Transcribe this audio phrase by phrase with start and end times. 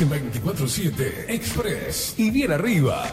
[0.00, 3.04] En 24-7 Express y bien arriba.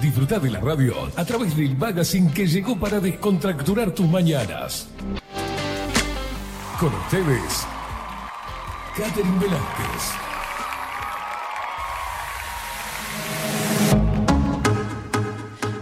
[0.00, 4.86] Disfruta de la radio a través del magazine que llegó para descontracturar tus mañanas.
[6.78, 7.66] Con ustedes,
[8.96, 10.30] Catherine Velázquez.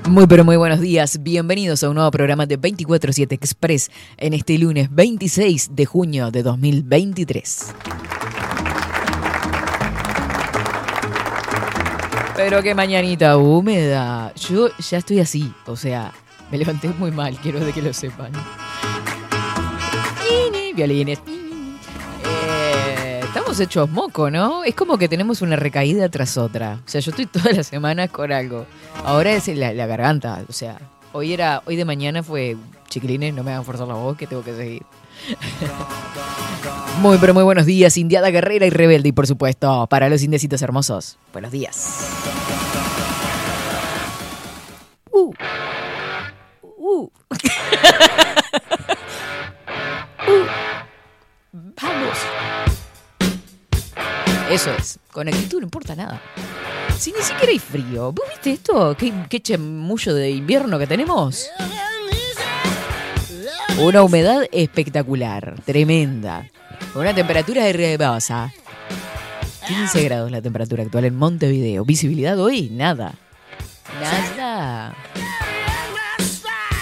[0.09, 4.57] Muy pero muy buenos días, bienvenidos a un nuevo programa de 24-7 Express en este
[4.57, 7.75] lunes 26 de junio de 2023.
[12.39, 14.33] Pero qué mañanita húmeda.
[14.37, 16.13] Yo ya estoy así, o sea,
[16.53, 18.31] me levanté muy mal, quiero de que lo sepan.
[20.73, 21.19] Violines.
[22.25, 24.63] Eh, estamos hechos moco, ¿no?
[24.63, 26.79] Es como que tenemos una recaída tras otra.
[26.87, 28.67] O sea, yo estoy todas las semanas con algo.
[29.05, 30.79] Ahora es la, la garganta, o sea,
[31.11, 32.57] hoy era, hoy de mañana fue
[32.89, 34.83] chiquilines, no me hagan forzar la voz que tengo que seguir.
[37.01, 40.63] Muy, pero muy buenos días, Indiada Guerrera y Rebelde, y por supuesto, para los indecitos
[40.63, 42.09] hermosos, buenos días.
[45.13, 45.33] Uh.
[46.63, 47.11] Uh.
[50.29, 50.45] Uh.
[51.81, 52.19] Vamos.
[54.51, 56.21] Eso es, con actitud no importa nada.
[56.99, 58.13] Si ni siquiera hay frío.
[58.13, 58.97] ¿Vos viste esto?
[58.99, 61.49] ¿Qué, qué chamullo de invierno que tenemos?
[63.81, 66.51] Una humedad espectacular, tremenda.
[66.93, 68.53] Con una temperatura hermosa.
[69.69, 71.85] 15 grados la temperatura actual en Montevideo.
[71.85, 73.15] Visibilidad hoy, nada.
[74.01, 74.97] Nada.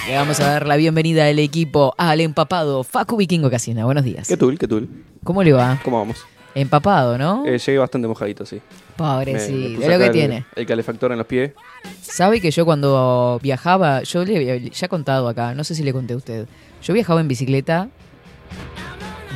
[0.08, 3.84] Le vamos a dar la bienvenida al equipo al empapado Facu Vikingo Casina.
[3.84, 4.26] Buenos días.
[4.26, 5.04] ¿Qué tul, qué tul?
[5.22, 5.78] ¿Cómo le va?
[5.84, 6.24] ¿Cómo vamos?
[6.56, 7.44] Empapado, ¿no?
[7.46, 8.60] Eh, llegué bastante mojadito, sí.
[8.96, 9.76] Pobre, sí.
[9.80, 10.46] Es lo que el- tiene.
[10.56, 11.52] El calefactor en los pies.
[12.00, 15.82] ¿Sabe que yo cuando viajaba, yo le había- ya he contado acá, no sé si
[15.82, 16.46] le conté a usted,
[16.82, 17.88] yo viajaba en bicicleta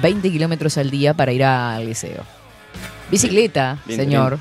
[0.02, 2.22] 20 kilómetros al día para ir al liceo.
[3.10, 4.38] Bicicleta, Lindo, señor.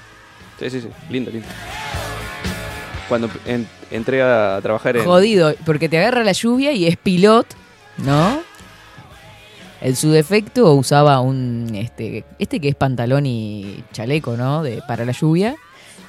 [0.58, 0.88] Sí, sí, sí.
[1.10, 1.48] Lindo, lindo.
[3.10, 5.04] Cuando en- entré a trabajar en...
[5.04, 7.46] Jodido, porque te agarra la lluvia y es pilot,
[7.98, 8.40] ¿no?
[9.82, 14.62] En su defecto usaba un, este, este que es pantalón y chaleco, ¿no?
[14.62, 15.56] De, para la lluvia,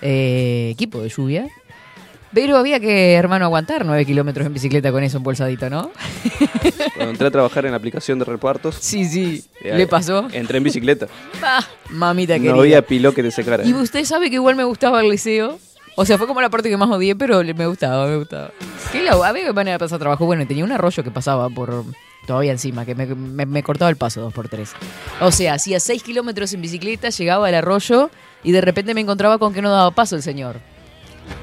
[0.02, 1.48] eh, equipo de lluvia.
[2.32, 5.90] Pero había que, hermano, aguantar 9 kilómetros en bicicleta con eso embolsadito, ¿no?
[6.94, 8.76] Cuando entré a trabajar en la aplicación de repartos...
[8.80, 9.44] Sí, sí.
[9.62, 10.28] eh, ¿Le pasó?
[10.32, 11.06] Entré en bicicleta.
[11.42, 12.52] Ah, mamita querida.
[12.52, 13.64] No había piló que te secara.
[13.64, 15.58] Y usted sabe que igual me gustaba el liceo.
[15.96, 18.52] O sea, fue como la parte que más odié, pero me gustaba, me gustaba.
[18.92, 20.26] ¿Qué la había que manera de pasar trabajo?
[20.26, 21.84] Bueno, tenía un arroyo que pasaba por
[22.30, 24.70] todavía encima, que me, me- me cortaba el paso dos por tres.
[25.20, 28.08] O sea, hacía seis kilómetros en bicicleta, llegaba al arroyo
[28.44, 30.60] y de repente me encontraba con que no daba paso el señor.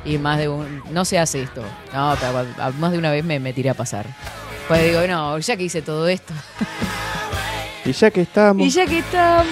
[0.05, 0.81] Y más de un...
[0.91, 1.61] No se hace esto.
[1.93, 4.05] No, pero más de una vez me, me tiré a pasar.
[4.69, 6.33] Pues digo, no, ya que hice todo esto.
[7.83, 8.65] Y ya que estábamos...
[8.65, 9.45] Y ya que estamos.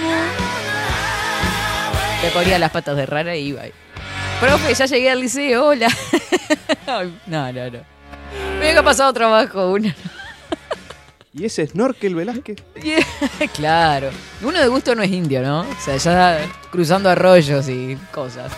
[2.22, 3.62] Le ponía las patas de rana y iba.
[4.40, 5.88] Profe, ya llegué al liceo, hola.
[6.86, 7.02] No,
[7.52, 7.78] no, no.
[8.60, 9.94] Me había pasado trabajo una.
[11.38, 12.62] ¿Y ese snorkel Velázquez?
[13.54, 14.08] claro.
[14.42, 15.60] Uno de gusto no es indio, ¿no?
[15.60, 16.38] O sea, ya
[16.70, 18.50] cruzando arroyos y cosas.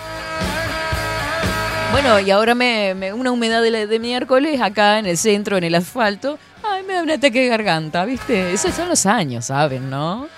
[1.90, 6.38] Bueno, y ahora me, una humedad de miércoles acá en el centro, en el asfalto.
[6.62, 8.52] Ay, me da un ataque de garganta, ¿viste?
[8.52, 10.28] Esos son los años, ¿saben, no?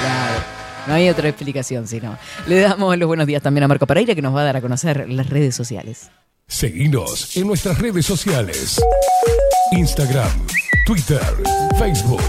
[0.00, 0.42] Claro.
[0.88, 2.18] No hay otra explicación, sino.
[2.48, 4.60] Le damos los buenos días también a Marco Pereira, que nos va a dar a
[4.60, 6.10] conocer las redes sociales.
[6.46, 8.80] Seguinos en nuestras redes sociales.
[9.72, 10.28] Instagram,
[10.86, 11.20] Twitter,
[11.78, 12.20] Facebook,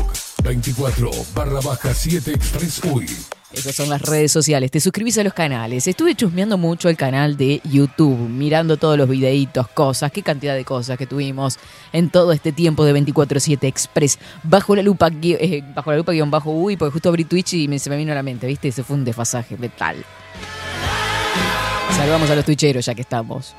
[0.44, 3.06] 24 barra baja 7 Express UI.
[3.54, 4.72] Esas son las redes sociales.
[4.72, 5.88] Te suscribís a los canales.
[5.88, 10.66] Estuve chusmeando mucho el canal de YouTube, mirando todos los videitos, cosas, qué cantidad de
[10.66, 11.58] cosas que tuvimos
[11.94, 14.18] en todo este tiempo de 24-7 Express.
[14.44, 17.68] Bajo la lupa, eh, bajo la lupa guion bajo uy, porque justo abrí Twitch y
[17.68, 18.70] me- se me vino a la mente, ¿viste?
[18.70, 20.04] Ese fue un desfasaje mental.
[21.96, 23.54] Salvamos a los twitcheros ya que estamos.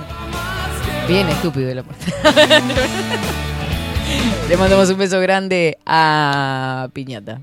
[1.07, 1.93] Bien estúpido el amor.
[4.49, 7.41] Le mandamos un beso grande a Piñata.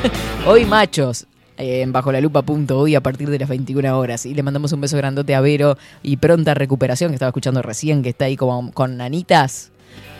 [0.46, 1.26] Hoy machos.
[1.58, 4.72] En bajo la lupa punto hoy a partir de las 21 horas y le mandamos
[4.72, 8.36] un beso grandote a Vero y pronta recuperación que estaba escuchando recién que está ahí
[8.36, 9.70] como con nanitas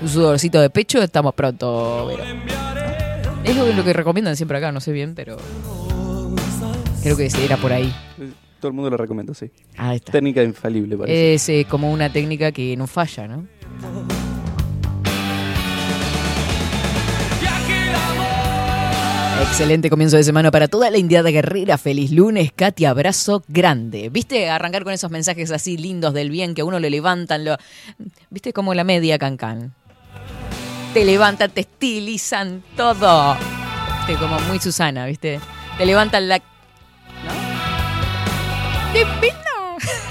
[0.01, 2.25] un sudorcito de pecho estamos pronto Vero
[3.47, 5.37] es lo, lo que recomiendan siempre acá no sé bien pero
[7.03, 7.95] creo que era por ahí
[8.61, 9.51] Todo el mundo lo recomiendo, sí.
[9.77, 11.35] ahí está Técnica infalible, parece.
[11.35, 13.47] es eh, como una técnica que no falla ¿no?
[19.43, 21.79] Excelente comienzo de semana para toda la Indiada Guerrera.
[21.79, 24.09] Feliz lunes, Katy, abrazo grande.
[24.11, 24.49] ¿Viste?
[24.51, 27.45] Arrancar con esos mensajes así lindos del bien que a uno le levantan.
[27.45, 27.57] Lo...
[28.31, 28.53] ¿Viste?
[28.53, 29.73] Como la media cancán.
[30.97, 33.37] Te levantan, te estilizan todo.
[33.99, 34.15] ¿Viste?
[34.15, 35.41] Como muy Susana, ¿viste?
[35.77, 36.39] Te levantan la...
[36.39, 36.45] ¿No?
[38.95, 39.77] ¡Divino!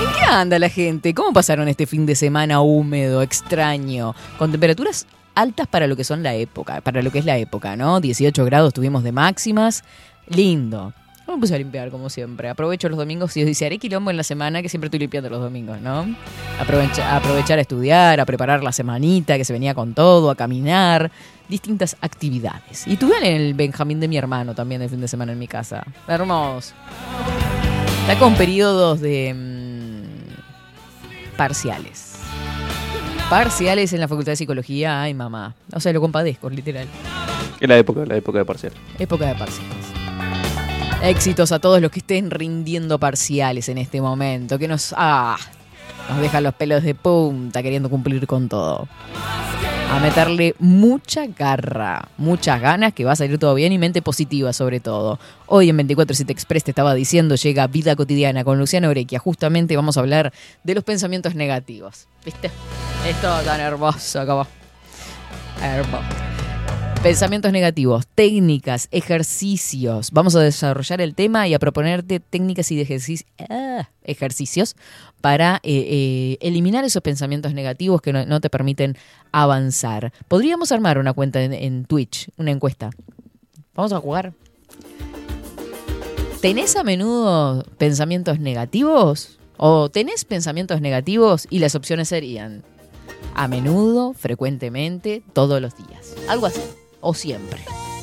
[0.00, 1.12] ¿En qué anda la gente?
[1.14, 5.04] ¿Cómo pasaron este fin de semana húmedo, extraño, con temperaturas
[5.34, 8.00] altas para lo que son la época, para lo que es la época, ¿no?
[8.00, 9.82] 18 grados tuvimos de máximas,
[10.28, 10.92] lindo.
[11.26, 12.48] Me puse a limpiar como siempre.
[12.48, 15.40] Aprovecho los domingos y dice, haré quilombo en la semana que siempre estoy limpiando los
[15.40, 16.06] domingos, ¿no?
[16.60, 21.10] Aprovecha- aprovechar a estudiar, a preparar la semanita que se venía con todo, a caminar,
[21.48, 22.86] distintas actividades.
[22.86, 25.84] Y tuve el Benjamín de mi hermano también el fin de semana en mi casa.
[26.06, 26.74] Hermoso.
[28.02, 32.14] Está con periodos de mm, parciales.
[33.28, 35.56] Parciales en la Facultad de Psicología, ay mamá.
[35.72, 36.86] O sea, lo compadezco, literal.
[37.58, 38.72] Es la época, la época de parcial.
[39.00, 39.74] Época de parciales.
[41.02, 45.36] Éxitos a todos los que estén rindiendo parciales en este momento, que nos, ah,
[46.08, 48.88] nos dejan los pelos de punta queriendo cumplir con todo.
[49.90, 54.52] A meterle mucha garra, muchas ganas, que va a salir todo bien y mente positiva
[54.52, 55.20] sobre todo.
[55.46, 59.20] Hoy en 24-7 Express te estaba diciendo, llega Vida Cotidiana con Luciano Orequia.
[59.20, 60.32] Justamente vamos a hablar
[60.64, 62.08] de los pensamientos negativos.
[62.24, 62.50] ¿Viste?
[63.06, 64.46] Es todo tan hermoso como...
[65.62, 66.45] Hermoso.
[67.06, 70.10] Pensamientos negativos, técnicas, ejercicios.
[70.10, 74.74] Vamos a desarrollar el tema y a proponerte técnicas y de ah, ejercicios
[75.20, 78.96] para eh, eh, eliminar esos pensamientos negativos que no, no te permiten
[79.30, 80.12] avanzar.
[80.26, 82.90] Podríamos armar una cuenta en, en Twitch, una encuesta.
[83.76, 84.32] Vamos a jugar.
[86.40, 89.38] ¿Tenés a menudo pensamientos negativos?
[89.58, 91.46] ¿O tenés pensamientos negativos?
[91.50, 92.64] Y las opciones serían
[93.36, 96.16] a menudo, frecuentemente, todos los días.
[96.28, 96.62] Algo así.
[97.00, 97.60] O siempre.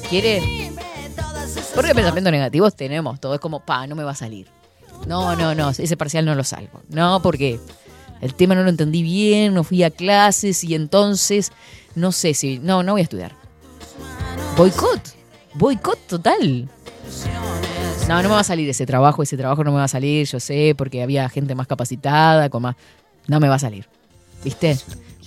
[0.10, 0.72] ¿Quiere?
[1.76, 3.34] Porque pensamientos negativos tenemos todo.
[3.34, 4.48] Es como, pa, no me va a salir.
[5.08, 6.82] No, no, no, ese parcial no lo salgo.
[6.90, 7.60] No, porque
[8.22, 11.52] el tema no lo entendí bien, no fui a clases y entonces
[11.96, 12.60] no sé si.
[12.60, 13.34] No, no voy a estudiar.
[14.56, 15.02] Boicot.
[15.56, 16.70] Boicot total.
[18.08, 20.28] No, no me va a salir ese trabajo, ese trabajo no me va a salir,
[20.28, 22.76] yo sé, porque había gente más capacitada, con más.
[23.28, 23.88] No me va a salir.
[24.44, 24.78] ¿Viste?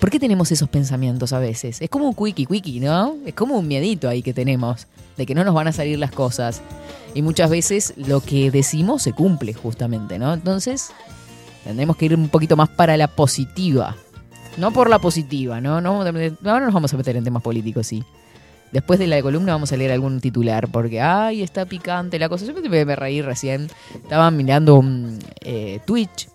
[0.01, 1.81] ¿Por qué tenemos esos pensamientos a veces?
[1.81, 3.17] Es como un quickie quickie, ¿no?
[3.25, 4.87] Es como un miedito ahí que tenemos,
[5.17, 6.61] de que no nos van a salir las cosas.
[7.15, 10.35] Y muchas veces lo que decimos se cumple justamente, ¿no?
[10.35, 10.91] Entonces,
[11.65, 13.97] tendremos que ir un poquito más para la positiva.
[14.59, 15.81] No por la positiva, ¿no?
[15.81, 18.05] no ahora nos vamos a meter en temas políticos, sí.
[18.73, 22.45] Después de la columna vamos a leer algún titular, porque, ay, está picante la cosa.
[22.45, 23.69] Yo me, reí recién.
[23.95, 26.29] Estaba mirando un eh, Twitch.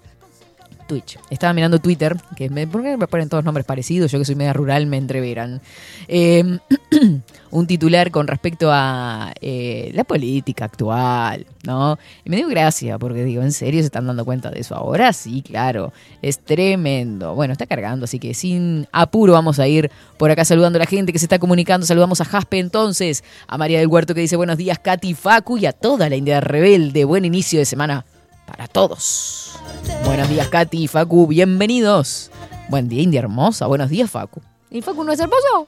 [0.92, 1.18] Twitch.
[1.30, 4.12] Estaba mirando Twitter, que me, ¿por qué me ponen todos nombres parecidos?
[4.12, 5.62] Yo que soy media rural me entreveran.
[6.10, 6.60] Eh,
[7.52, 11.98] un titular con respecto a eh, la política actual, ¿no?
[12.26, 15.14] Y me dio gracia, porque digo, ¿en serio se están dando cuenta de eso ahora?
[15.14, 17.36] Sí, claro, es tremendo.
[17.36, 20.88] Bueno, está cargando, así que sin apuro vamos a ir por acá saludando a la
[20.88, 21.88] gente que se está comunicando.
[21.88, 25.68] Saludamos a Jaspe entonces, a María del Huerto que dice buenos días, Katy Facu y
[25.68, 27.06] a toda la India rebelde.
[27.06, 28.04] Buen inicio de semana
[28.46, 29.58] para todos.
[30.06, 32.32] Buenos días, Katy y Facu, bienvenidos.
[32.70, 33.68] Buen día, India hermosa.
[33.68, 34.42] Buenos días, Facu.
[34.70, 35.68] ¿Y Facu no es hermoso?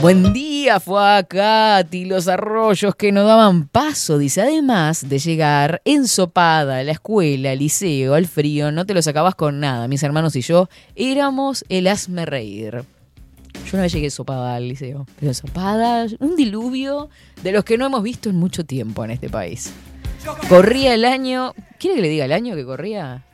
[0.00, 4.40] Buen día, fue a Katy, los arroyos que no daban paso, dice.
[4.40, 9.34] Además de llegar ensopada a la escuela, al liceo, al frío, no te lo sacabas
[9.34, 9.88] con nada.
[9.88, 12.82] Mis hermanos y yo éramos el hazme reír.
[13.66, 15.06] Yo una vez llegué sopada al liceo.
[15.18, 17.10] Pero sopada, un diluvio
[17.42, 19.70] de los que no hemos visto en mucho tiempo en este país.
[20.48, 21.54] Corría el año.
[21.78, 23.24] ¿Quiere que le diga el año que corría?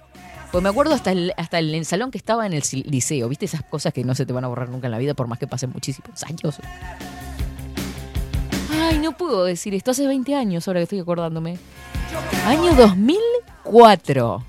[0.52, 3.28] Pues me acuerdo hasta el, hasta el, salón que estaba en el liceo.
[3.28, 5.26] ¿Viste esas cosas que no se te van a borrar nunca en la vida por
[5.26, 6.58] más que pasen muchísimos años?
[8.70, 9.90] Ay, no puedo decir esto.
[9.90, 11.58] Hace 20 años ahora que estoy acordándome.
[12.46, 14.44] Año 2004.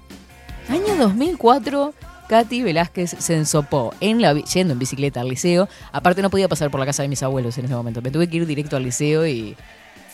[0.70, 1.94] Año 2004,
[2.28, 5.70] Katy Velázquez se ensopó en la, yendo en bicicleta al liceo.
[5.92, 8.02] Aparte no podía pasar por la casa de mis abuelos en ese momento.
[8.02, 9.56] Me tuve que ir directo al liceo y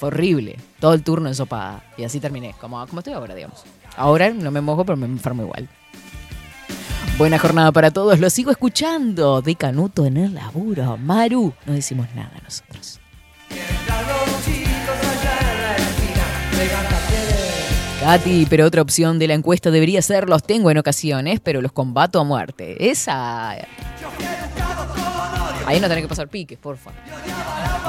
[0.07, 0.57] horrible.
[0.79, 1.83] Todo el turno ensopada.
[1.97, 3.63] Y así terminé, como, como estoy ahora, digamos.
[3.95, 5.67] Ahora no me mojo, pero me enfermo igual.
[7.17, 8.19] Buena jornada para todos.
[8.19, 9.41] Lo sigo escuchando.
[9.41, 10.97] De Canuto en el laburo.
[10.97, 12.99] Maru, no decimos nada nosotros.
[18.01, 21.71] Katy, pero otra opción de la encuesta debería ser los tengo en ocasiones, pero los
[21.71, 22.89] combato a muerte.
[22.89, 23.55] Esa.
[25.65, 26.91] Ahí no tenés que pasar piques, porfa.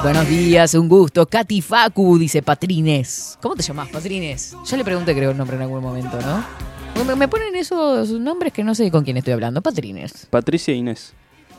[0.01, 1.25] Buenos días, un gusto.
[1.25, 3.37] Katy Facu, dice Patrines.
[3.41, 4.55] ¿Cómo te llamás, Patrines?
[4.65, 7.15] Ya le pregunté, creo, el nombre en algún momento, ¿no?
[7.15, 9.61] Me ponen esos nombres que no sé con quién estoy hablando.
[9.61, 10.27] Patrines.
[10.29, 11.13] Patricia e Inés.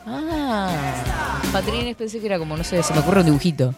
[0.05, 3.73] Ah, Patrines pensé que era como, no sé, se me ocurre un dibujito.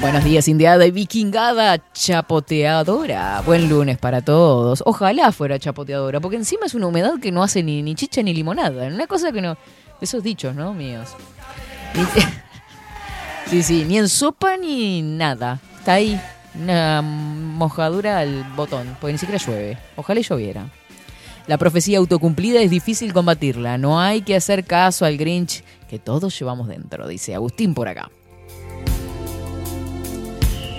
[0.00, 3.40] Buenos días, indiada y vikingada chapoteadora.
[3.44, 4.82] Buen lunes para todos.
[4.86, 8.32] Ojalá fuera chapoteadora, porque encima es una humedad que no hace ni, ni chicha ni
[8.34, 8.86] limonada.
[8.86, 9.56] Una cosa que no.
[10.00, 10.74] Esos dichos, ¿no?
[10.74, 11.10] Míos.
[13.46, 15.60] Sí, sí, ni en sopa ni nada.
[15.78, 16.18] Está ahí.
[16.54, 19.76] Una mojadura al botón, porque ni siquiera llueve.
[19.96, 20.70] Ojalá lloviera.
[21.46, 23.76] La profecía autocumplida es difícil combatirla.
[23.76, 28.10] No hay que hacer caso al Grinch que todos llevamos dentro, dice Agustín por acá.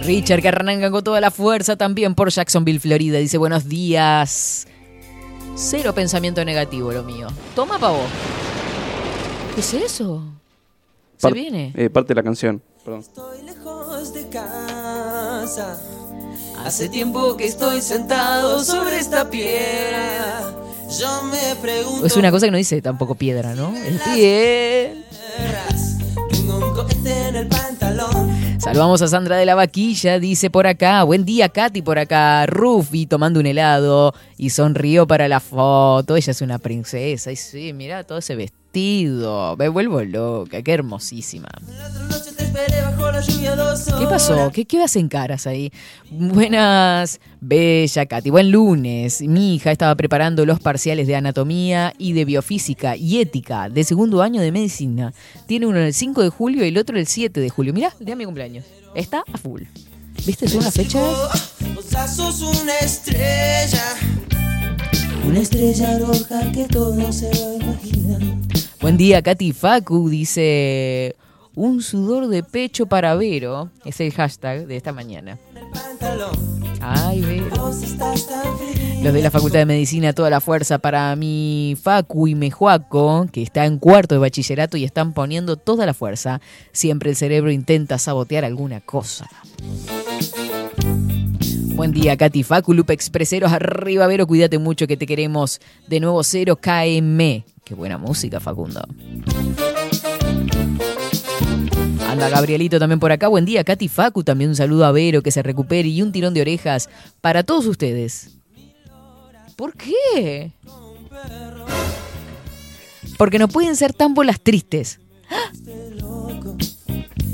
[0.03, 3.19] Richard que arranca con toda la fuerza también por Jacksonville, Florida.
[3.19, 4.67] Dice buenos días.
[5.55, 7.27] Cero pensamiento negativo lo mío.
[7.55, 8.09] Toma pa' vos.
[9.53, 10.23] ¿Qué es eso?
[11.17, 11.73] ¿Se Par- viene?
[11.75, 12.61] eh, parte de la canción.
[12.83, 12.99] Perdón.
[13.01, 15.79] Estoy lejos de casa.
[16.65, 20.41] Hace tiempo que estoy sentado sobre esta piedra.
[20.99, 22.05] Yo me pregunto.
[22.05, 23.73] Es una cosa que no dice tampoco piedra, ¿no?
[23.75, 25.65] Es piedra.
[26.29, 28.59] Tengo un cohete en el pantalón.
[28.59, 31.03] Saludamos a Sandra de la Vaquilla, dice por acá.
[31.03, 32.45] Buen día, Katy, por acá.
[32.45, 36.15] Rufi tomando un helado y sonrió para la foto.
[36.15, 37.31] Ella es una princesa.
[37.31, 38.62] Y sí, mira todo ese vestido.
[38.73, 41.49] Me vuelvo loca, qué hermosísima.
[43.99, 44.51] ¿Qué pasó?
[44.51, 45.71] ¿Qué, qué hacen caras ahí?
[46.09, 48.31] Buenas, bella Katy.
[48.31, 49.21] Buen lunes.
[49.21, 54.23] Mi hija estaba preparando los parciales de anatomía y de biofísica y ética de segundo
[54.23, 55.13] año de medicina.
[55.45, 57.73] Tiene uno el 5 de julio y el otro el 7 de julio.
[57.73, 58.65] Mirá, día de mi cumpleaños.
[58.95, 59.63] Está a full.
[60.25, 60.47] ¿Viste?
[60.47, 61.03] Son las fechas.
[61.75, 63.83] Vos sos una estrella.
[65.25, 68.19] Una estrella roja que todo se lo imagina.
[68.81, 70.09] Buen día, Katy Facu.
[70.09, 71.15] Dice.
[71.55, 73.69] Un sudor de pecho para Vero.
[73.85, 75.37] Es el hashtag de esta mañana.
[76.81, 77.71] Ay, Vero.
[79.03, 83.43] Los de la Facultad de Medicina, toda la fuerza para mi Facu y Mejuaco, que
[83.43, 86.41] está en cuarto de bachillerato y están poniendo toda la fuerza.
[86.71, 89.29] Siempre el cerebro intenta sabotear alguna cosa.
[91.75, 95.59] Buen día, Katy Facu, Lupe Expreseros, arriba, Vero, cuídate mucho que te queremos.
[95.87, 97.43] De nuevo, cero KM.
[97.65, 98.81] Qué buena música, Facundo.
[102.07, 103.27] Anda Gabrielito también por acá.
[103.27, 104.23] Buen día, Katy Facu.
[104.23, 106.89] También un saludo a Vero, que se recupere y un tirón de orejas
[107.21, 108.37] para todos ustedes.
[109.55, 110.51] ¿Por qué?
[113.17, 114.99] Porque no pueden ser tan bolas tristes.
[115.29, 115.51] ¡Ah!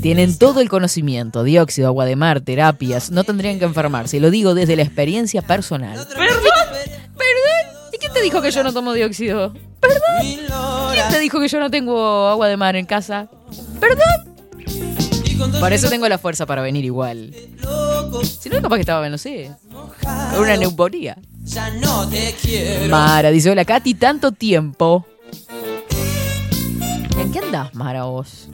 [0.02, 4.18] Tienen todo el conocimiento, dióxido, agua de mar, terapias, no tendrían que enfermarse.
[4.18, 5.94] Lo digo desde la experiencia personal.
[6.08, 6.42] ¿Perdón?
[6.42, 7.90] ¿Perdón?
[7.92, 9.52] ¿Y quién te dijo que yo no tomo dióxido?
[9.78, 10.00] ¿Perdón?
[10.92, 13.28] ¿Quién te dijo que yo no tengo agua de mar en casa?
[13.78, 14.30] ¿Perdón?
[15.60, 17.34] Por eso tengo la fuerza para venir igual.
[18.40, 19.50] Si no, capaz que estaba, no sé,
[20.32, 21.16] con una neumonía.
[21.44, 22.88] Ya no te quiero.
[22.88, 25.06] Mara dice, hola Katy, tanto tiempo.
[27.18, 28.48] ¿En qué andás, Mara, vos?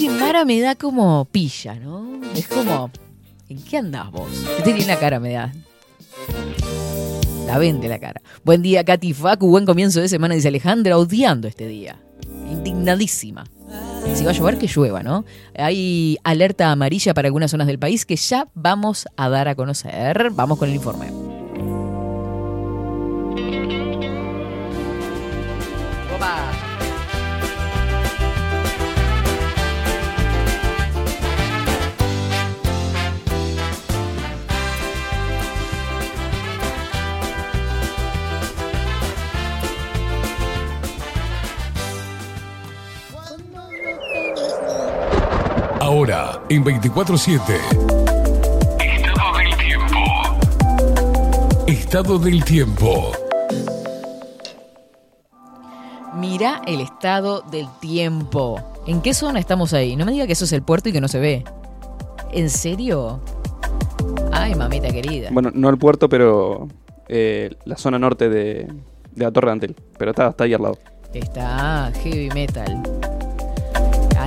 [0.00, 2.22] Que Mara me da como pilla, ¿no?
[2.34, 2.90] Es como,
[3.50, 4.30] ¿en qué andás vos?
[4.56, 5.52] Viste que una cara me da.
[7.46, 8.22] La vende la cara.
[8.42, 12.00] Buen día, Katy Facu, buen comienzo de semana, dice Alejandra, odiando este día.
[12.50, 13.44] Indignadísima.
[14.14, 15.26] Si va a llover, que llueva, ¿no?
[15.54, 20.30] Hay alerta amarilla para algunas zonas del país que ya vamos a dar a conocer.
[20.30, 21.08] Vamos con el informe.
[26.16, 26.69] Opa.
[45.90, 47.40] Hora en 24-7.
[48.78, 49.96] Estado del tiempo.
[51.66, 53.12] Estado del tiempo.
[56.14, 58.60] Mira el estado del tiempo.
[58.86, 59.96] ¿En qué zona estamos ahí?
[59.96, 61.44] No me diga que eso es el puerto y que no se ve.
[62.32, 63.20] ¿En serio?
[64.32, 65.30] Ay, mamita querida.
[65.32, 66.68] Bueno, no el puerto, pero
[67.08, 68.68] eh, la zona norte de,
[69.12, 69.76] de la Torre de Antel.
[69.98, 70.78] Pero está, está ahí al lado.
[71.12, 72.80] Está heavy metal.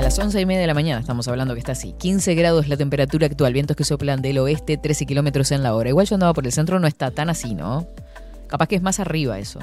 [0.03, 1.93] Las 11 y media de la mañana estamos hablando que está así.
[1.93, 5.87] 15 grados la temperatura actual, vientos que soplan del oeste, 13 kilómetros en la hora.
[5.87, 7.87] Igual yo andaba por el centro, no está tan así, ¿no?
[8.47, 9.59] Capaz que es más arriba eso.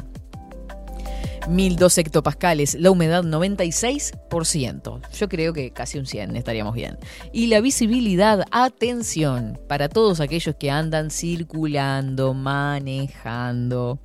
[1.47, 5.01] 1002 hectopascales, la humedad 96%.
[5.13, 6.97] Yo creo que casi un 100 estaríamos bien.
[7.35, 14.01] Y la visibilidad, atención, para todos aquellos que andan circulando, manejando.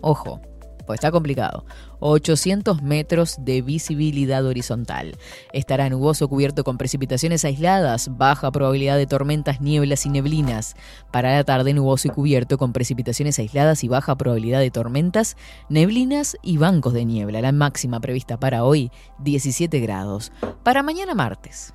[0.00, 0.40] Ojo,
[0.86, 1.64] pues está complicado.
[2.00, 5.16] 800 metros de visibilidad horizontal.
[5.52, 10.76] Estará nuboso cubierto con precipitaciones aisladas, baja probabilidad de tormentas, nieblas y neblinas.
[11.10, 15.36] Para la tarde nuboso y cubierto con precipitaciones aisladas y baja probabilidad de tormentas,
[15.68, 17.40] neblinas y bancos de niebla.
[17.40, 18.90] La máxima prevista para hoy
[19.20, 20.32] 17 grados.
[20.62, 21.74] Para mañana martes.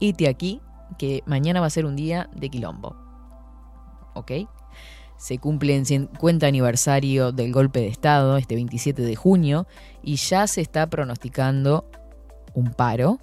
[0.00, 0.60] Ite aquí
[0.98, 2.96] que mañana va a ser un día de quilombo.
[4.14, 4.32] ¿Ok?
[5.18, 9.66] Se cumple el 50 aniversario del golpe de Estado, este 27 de junio,
[10.02, 11.90] y ya se está pronosticando
[12.54, 13.20] un paro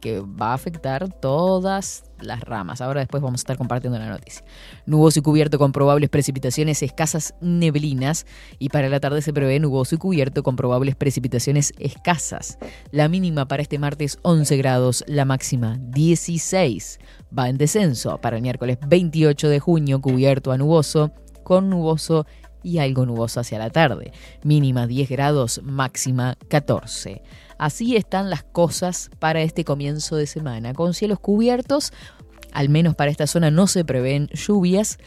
[0.00, 2.80] que va a afectar todas las ramas.
[2.80, 4.44] Ahora después vamos a estar compartiendo la noticia.
[4.86, 8.26] Nuboso y cubierto con probables precipitaciones escasas neblinas
[8.58, 12.58] y para la tarde se prevé nuboso y cubierto con probables precipitaciones escasas.
[12.90, 16.98] La mínima para este martes 11 grados, la máxima 16.
[17.36, 21.12] Va en descenso para el miércoles 28 de junio cubierto a nuboso
[21.50, 22.26] con nuboso
[22.62, 24.12] y algo nuboso hacia la tarde.
[24.42, 27.22] Mínima 10 grados, máxima 14.
[27.58, 31.92] Así están las cosas para este comienzo de semana, con cielos cubiertos.
[32.52, 34.98] Al menos para esta zona no se prevén lluvias.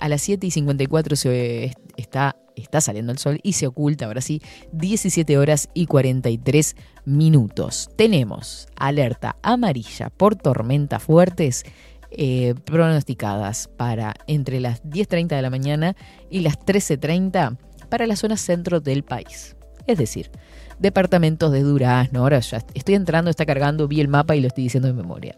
[0.00, 4.20] A las 7 y 54 se está, está saliendo el sol y se oculta ahora
[4.20, 7.88] sí 17 horas y 43 minutos.
[7.96, 11.64] Tenemos alerta amarilla por tormentas fuertes
[12.10, 15.96] eh, pronosticadas para entre las 10.30 de la mañana
[16.30, 17.56] y las 13.30
[17.88, 19.56] para la zona centro del país.
[19.86, 20.30] Es decir,
[20.78, 22.20] departamentos de Durazno.
[22.20, 25.36] Ahora ya estoy entrando, está cargando, vi el mapa y lo estoy diciendo de memoria.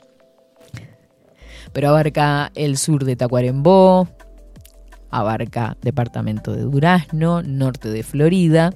[1.73, 4.09] Pero abarca el sur de Tacuarembó,
[5.11, 8.73] abarca departamento de Durazno, norte de Florida.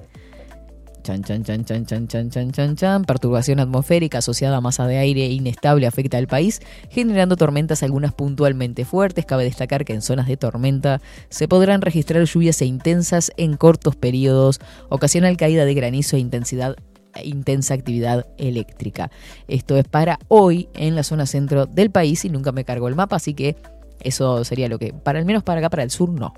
[1.05, 3.05] Chan, chan, chan, chan, chan, chan, chan, chan, chan.
[3.05, 8.85] Perturbación atmosférica asociada a masa de aire inestable afecta al país, generando tormentas algunas puntualmente
[8.85, 9.23] fuertes.
[9.27, 13.95] Cabe destacar que en zonas de tormenta se podrán registrar lluvias e intensas en cortos
[13.95, 16.75] periodos, ocasional caída de granizo e intensidad
[17.13, 19.11] e intensa actividad eléctrica.
[19.47, 22.95] Esto es para hoy en la zona centro del país y nunca me cargo el
[22.95, 23.57] mapa, así que
[23.99, 26.33] eso sería lo que, para al menos para acá, para el sur, no.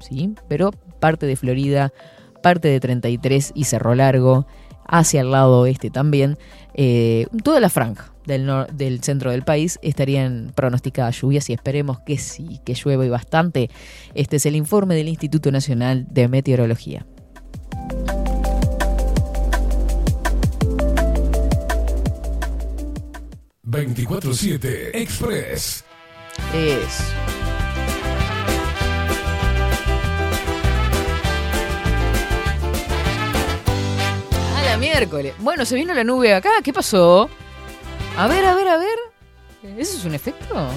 [0.00, 0.34] ¿Sí?
[0.48, 1.92] Pero parte de Florida,
[2.46, 4.46] parte de 33 y Cerro Largo,
[4.86, 6.38] hacia el lado oeste también,
[6.74, 11.98] eh, toda la franja del, nor- del centro del país estarían pronosticadas lluvias y esperemos
[12.06, 13.68] que sí, que llueva y bastante.
[14.14, 17.04] Este es el informe del Instituto Nacional de Meteorología.
[23.68, 25.84] ...24-7 Express.
[26.54, 27.00] Es.
[34.78, 35.34] Miércoles.
[35.38, 36.50] Bueno, se vino la nube acá.
[36.62, 37.28] ¿Qué pasó?
[38.16, 38.98] A ver, a ver, a ver.
[39.78, 40.68] ¿Eso es un efecto?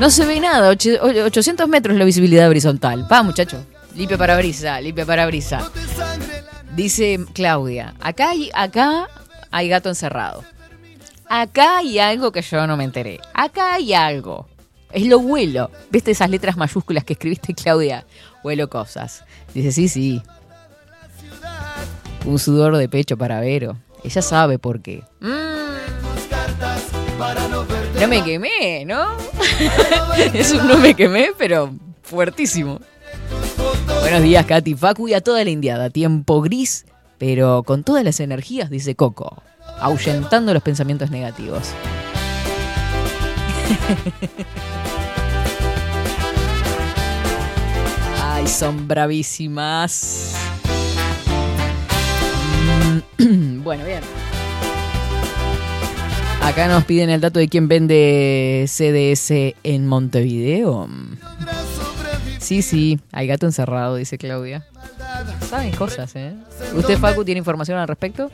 [0.00, 0.70] No se ve nada.
[0.70, 3.06] Ocho- o- 800 metros la visibilidad horizontal.
[3.10, 3.64] Va, muchacho.
[3.94, 5.70] Limpia para brisa, limpia para brisa.
[6.74, 9.08] Dice Claudia, acá hay, acá
[9.50, 10.44] hay gato encerrado.
[11.28, 13.20] Acá hay algo que yo no me enteré.
[13.32, 14.48] Acá hay algo.
[14.92, 15.70] Es lo huelo.
[15.90, 18.06] ¿Viste esas letras mayúsculas que escribiste, Claudia?
[18.44, 19.24] Huelo cosas.
[19.54, 20.22] Dice, sí, sí.
[22.26, 23.78] Un sudor de pecho para Vero.
[24.02, 25.02] Ella sabe por qué.
[25.20, 25.46] Mm.
[28.00, 29.06] No me quemé, ¿no?
[30.34, 32.80] es un no me quemé, pero fuertísimo.
[34.00, 35.90] Buenos días, Katy Facu y a toda la indiada.
[35.90, 36.84] Tiempo gris,
[37.18, 39.42] pero con todas las energías, dice Coco,
[39.78, 41.70] ahuyentando los pensamientos negativos.
[48.22, 50.34] Ay, son bravísimas.
[53.62, 54.00] Bueno, bien.
[56.42, 60.88] Acá nos piden el dato de quién vende CDS en Montevideo.
[62.38, 64.64] Sí, sí, hay gato encerrado, dice Claudia.
[65.48, 66.34] Saben cosas, ¿eh?
[66.74, 68.30] ¿Usted, Facu, tiene información al respecto?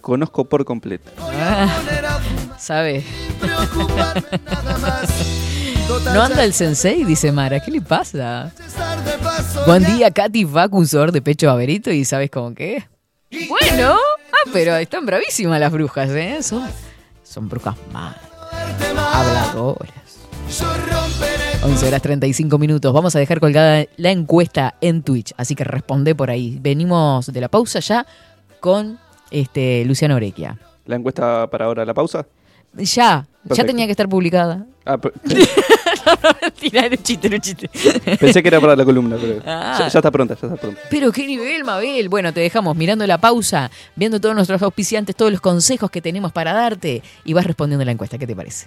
[0.00, 1.12] Conozco por completo.
[2.58, 3.04] ¿Sabe?
[6.12, 7.60] No anda el sensei, dice Mara.
[7.60, 8.52] ¿Qué le pasa?
[9.66, 12.84] Buen día, Katy Facusor de pecho baberito y ¿sabes cómo qué?
[13.48, 13.96] Bueno,
[14.32, 16.42] ah, pero están bravísimas las brujas, ¿eh?
[16.42, 16.68] Son,
[17.22, 18.14] son brujas mal.
[18.96, 19.92] Habladoras.
[21.64, 22.92] 11 horas 35 minutos.
[22.92, 26.58] Vamos a dejar colgada la encuesta en Twitch, así que responde por ahí.
[26.60, 28.06] Venimos de la pausa ya
[28.60, 28.98] con
[29.30, 30.58] este Luciano Orequia.
[30.84, 32.26] ¿La encuesta para ahora la pausa?
[32.74, 33.66] Ya, ya Perfecto.
[33.66, 34.66] tenía que estar publicada.
[34.84, 35.12] Ah, pe-
[36.42, 37.68] Mentira, era un chiste, era un chiste.
[38.18, 39.76] pensé que era para la columna, pero Ah.
[39.78, 40.80] ya, ya está pronta, ya está pronta.
[40.90, 42.08] Pero qué nivel, Mabel.
[42.08, 46.32] Bueno, te dejamos mirando la pausa, viendo todos nuestros auspiciantes, todos los consejos que tenemos
[46.32, 48.18] para darte y vas respondiendo la encuesta.
[48.18, 48.66] ¿Qué te parece?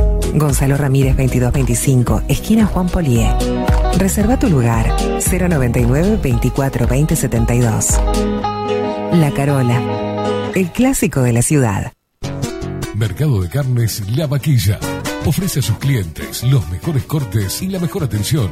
[0.33, 3.29] Gonzalo Ramírez 2225, esquina Juan Polié.
[3.97, 7.99] Reserva tu lugar 099 24 20 72.
[9.13, 11.91] La Carola, el clásico de la ciudad.
[12.95, 14.79] Mercado de Carnes La Vaquilla.
[15.25, 18.51] Ofrece a sus clientes los mejores cortes y la mejor atención.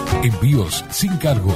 [0.23, 1.55] Envíos sin cargo.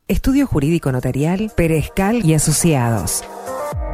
[0.08, 3.24] Estudio Jurídico Notarial, Perezcal y Asociados.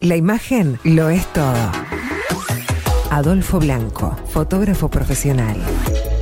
[0.00, 1.72] La imagen lo es todo.
[3.10, 5.56] Adolfo Blanco, fotógrafo profesional.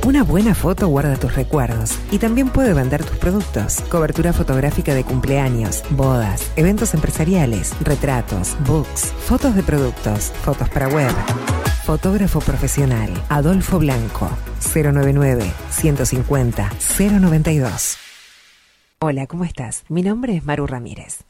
[0.05, 3.81] Una buena foto guarda tus recuerdos y también puede vender tus productos.
[3.89, 11.11] Cobertura fotográfica de cumpleaños, bodas, eventos empresariales, retratos, books, fotos de productos, fotos para web.
[11.83, 14.29] Fotógrafo profesional, Adolfo Blanco,
[14.73, 17.97] 099 150 092.
[18.99, 19.83] Hola, ¿cómo estás?
[19.89, 21.25] Mi nombre es Maru Ramírez.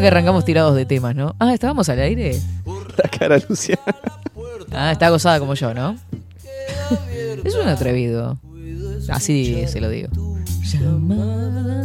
[0.00, 1.34] Que arrancamos tirados de temas, ¿no?
[1.38, 2.40] Ah, ¿estábamos al aire?
[2.96, 3.82] La cara, Luciana.
[4.72, 5.96] Ah, está gozada como yo, ¿no?
[7.44, 8.38] es un atrevido.
[9.08, 10.08] Así se lo digo.
[10.62, 11.82] Llamada.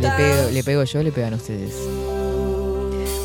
[0.00, 1.72] Le pego, le pego yo, le pegan ustedes.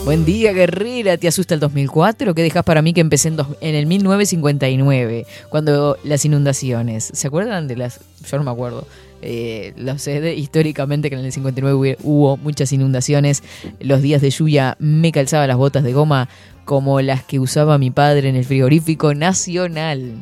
[0.06, 1.18] Buen día, guerrera.
[1.18, 2.34] ¿Te asusta el 2004?
[2.34, 5.26] ¿Qué dejas para mí que empecé en, el 1959?
[5.50, 7.12] Cuando las inundaciones.
[7.14, 8.00] ¿Se acuerdan de las.?
[8.30, 8.88] Yo no me acuerdo.
[9.22, 13.44] Eh, lo sé de- históricamente que en el 59 hubo, hubo muchas inundaciones.
[13.80, 16.28] Los días de lluvia me calzaba las botas de goma
[16.66, 20.14] como las que usaba mi padre en el frigorífico nacional.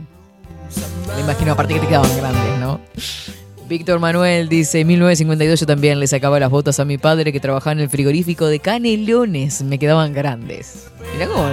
[1.16, 2.80] Me imagino aparte que te quedaban grandes, ¿no?
[3.70, 7.74] Víctor Manuel dice, 1952 yo también le sacaba las botas a mi padre que trabajaba
[7.74, 10.88] en el frigorífico de Canelones, me quedaban grandes.
[11.14, 11.48] Mirá cómo...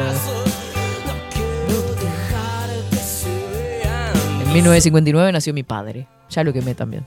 [4.41, 7.05] En 1959 nació mi padre, ya lo quemé también,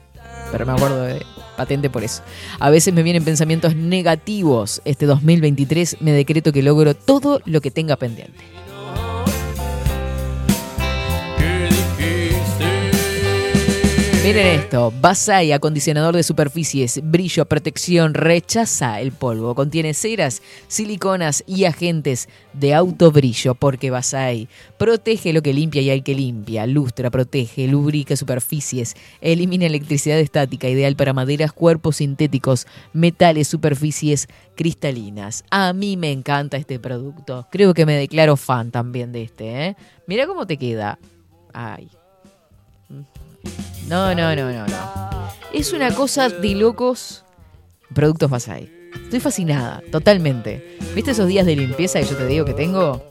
[0.52, 1.26] pero me acuerdo de
[1.58, 2.22] patente por eso.
[2.60, 7.72] A veces me vienen pensamientos negativos, este 2023 me decreto que logro todo lo que
[7.72, 8.38] tenga pendiente.
[14.30, 21.66] Miren esto, Basay, acondicionador de superficies, brillo, protección, rechaza el polvo, contiene ceras, siliconas y
[21.66, 27.68] agentes de autobrillo, porque Basay protege lo que limpia y hay que limpia, lustra, protege,
[27.68, 35.44] lubrica superficies, elimina electricidad estática, ideal para maderas, cuerpos sintéticos, metales, superficies cristalinas.
[35.50, 39.76] A mí me encanta este producto, creo que me declaro fan también de este, ¿eh?
[40.06, 41.00] Mira cómo te queda.
[41.52, 41.90] Ay.
[43.90, 45.30] No, no, no, no, no.
[45.52, 47.26] Es una cosa de locos.
[47.96, 48.72] Productos Basay.
[49.04, 50.78] Estoy fascinada, totalmente.
[50.94, 53.04] ¿Viste esos días de limpieza que yo te digo que tengo?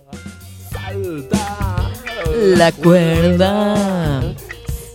[2.57, 4.23] La cuerda.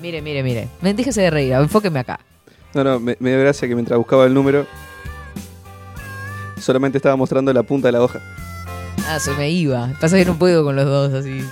[0.00, 0.68] mire, mire, mire.
[0.80, 2.20] Déjese de reír, enfóqueme acá.
[2.72, 4.66] No, no, me, me dio gracia que mientras buscaba el número,
[6.60, 8.20] solamente estaba mostrando la punta de la hoja.
[9.06, 9.92] Ah, se me iba.
[10.00, 11.44] Pasa que no puedo con los dos así.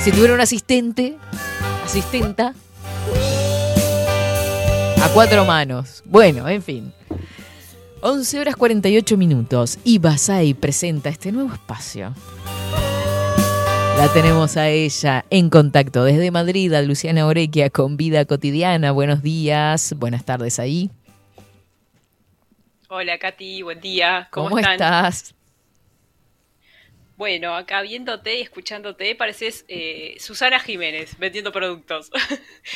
[0.00, 1.16] Si tuviera un asistente,
[1.84, 2.54] asistenta,
[5.02, 6.02] a cuatro manos.
[6.04, 6.92] Bueno, en fin.
[8.00, 12.14] 11 horas 48 minutos y Basay presenta este nuevo espacio.
[13.98, 18.92] La tenemos a ella en contacto desde Madrid, a Luciana Orequia con Vida Cotidiana.
[18.92, 20.88] Buenos días, buenas tardes ahí.
[22.88, 24.28] Hola Katy, buen día.
[24.30, 24.74] ¿Cómo, ¿Cómo están?
[24.74, 25.34] estás?
[27.16, 32.12] Bueno, acá viéndote y escuchándote, pareces eh, Susana Jiménez vendiendo productos.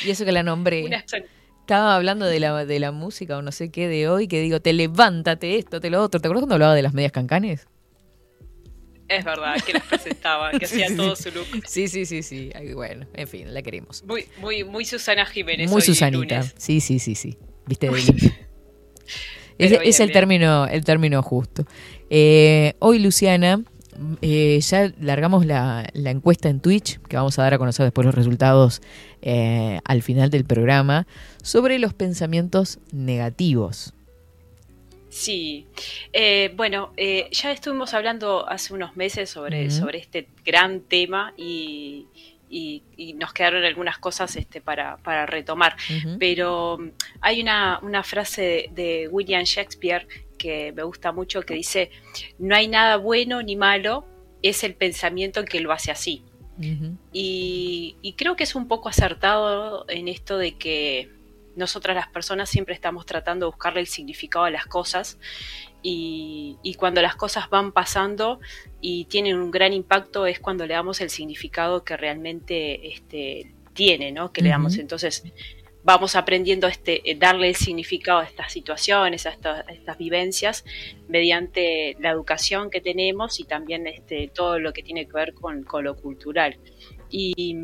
[0.05, 0.83] Y eso que la nombré.
[0.85, 4.41] Una Estaba hablando de la, de la música o no sé qué de hoy, que
[4.41, 6.19] digo, te levántate esto, te lo otro.
[6.19, 7.65] ¿Te acuerdas cuando hablaba de las medias cancanes?
[9.15, 11.47] Es verdad, que las presentaba, que Sí, hacía sí, todo su look.
[11.67, 12.51] Sí, sí, sí, sí.
[12.55, 14.03] Ay, bueno, en fin, la queremos.
[14.05, 15.69] Muy, muy, muy Susana Jiménez.
[15.69, 16.35] Muy Susanita.
[16.37, 16.53] lunes.
[16.57, 17.37] Sí, sí, sí, sí.
[17.65, 17.89] Viste,
[19.57, 21.65] es, es el término, el término justo.
[22.09, 23.61] Eh, hoy, Luciana,
[24.21, 28.05] eh, ya largamos la, la encuesta en Twitch, que vamos a dar a conocer después
[28.05, 28.81] los resultados
[29.21, 31.07] eh, al final del programa,
[31.41, 33.93] sobre los pensamientos negativos.
[35.13, 35.67] Sí,
[36.11, 42.07] Eh, bueno, eh, ya estuvimos hablando hace unos meses sobre, sobre este gran tema y,
[42.49, 45.75] y- y nos quedaron algunas cosas este, para, para retomar.
[46.19, 46.89] Pero mm,
[47.21, 50.07] hay una, una frase de William Shakespeare
[50.37, 51.89] que me gusta mucho que dice,
[52.39, 54.05] no hay nada bueno ni malo,
[54.41, 56.23] es el pensamiento que lo hace así.
[57.13, 61.09] Y, y creo que es un poco acertado en esto de que
[61.55, 65.19] nosotras las personas siempre estamos tratando de buscarle el significado a las cosas
[65.81, 68.39] y, y cuando las cosas van pasando
[68.81, 74.11] y tienen un gran impacto es cuando le damos el significado que realmente este, tiene,
[74.11, 74.31] ¿no?
[74.31, 74.77] Que le damos.
[74.77, 75.23] Entonces
[75.83, 80.63] vamos aprendiendo este, eh, darle el significado a estas situaciones, a estas, a estas vivencias,
[81.07, 85.63] mediante la educación que tenemos y también este, todo lo que tiene que ver con,
[85.63, 86.57] con lo cultural.
[87.09, 87.55] Y,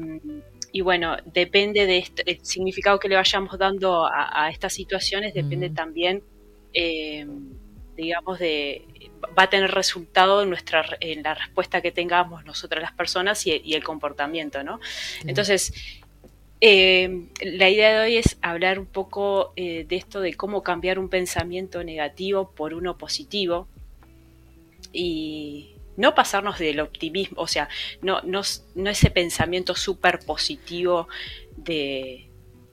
[0.72, 5.34] y bueno, depende de esto, el significado que le vayamos dando a, a estas situaciones,
[5.34, 5.74] depende Mm.
[5.74, 6.24] también,
[6.74, 7.26] eh,
[7.95, 8.86] digamos, de
[9.38, 13.61] va a tener resultado en nuestra en la respuesta que tengamos nosotras las personas y,
[13.63, 14.80] y el comportamiento, ¿no?
[15.26, 15.74] Entonces,
[16.61, 20.99] eh, la idea de hoy es hablar un poco eh, de esto de cómo cambiar
[20.99, 23.67] un pensamiento negativo por uno positivo
[24.91, 27.67] y no pasarnos del optimismo, o sea,
[28.01, 28.41] no, no,
[28.75, 31.07] no ese pensamiento súper positivo
[31.57, 32.29] de...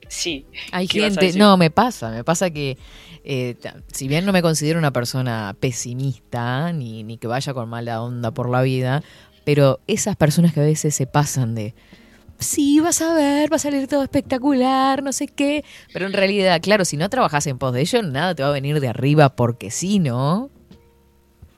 [0.09, 0.47] Sí.
[0.71, 2.79] Hay ¿qué ibas a gente, no, me pasa, me pasa que
[3.25, 3.57] eh,
[3.93, 8.31] si bien no me considero una persona pesimista, ni, ni que vaya con mala onda
[8.31, 9.03] por la vida,
[9.45, 11.75] pero esas personas que a veces se pasan de,
[12.39, 16.61] sí, vas a ver, va a salir todo espectacular, no sé qué, pero en realidad,
[16.63, 19.35] claro, si no trabajas en pos de ello, nada te va a venir de arriba
[19.35, 20.49] porque sí, ¿no?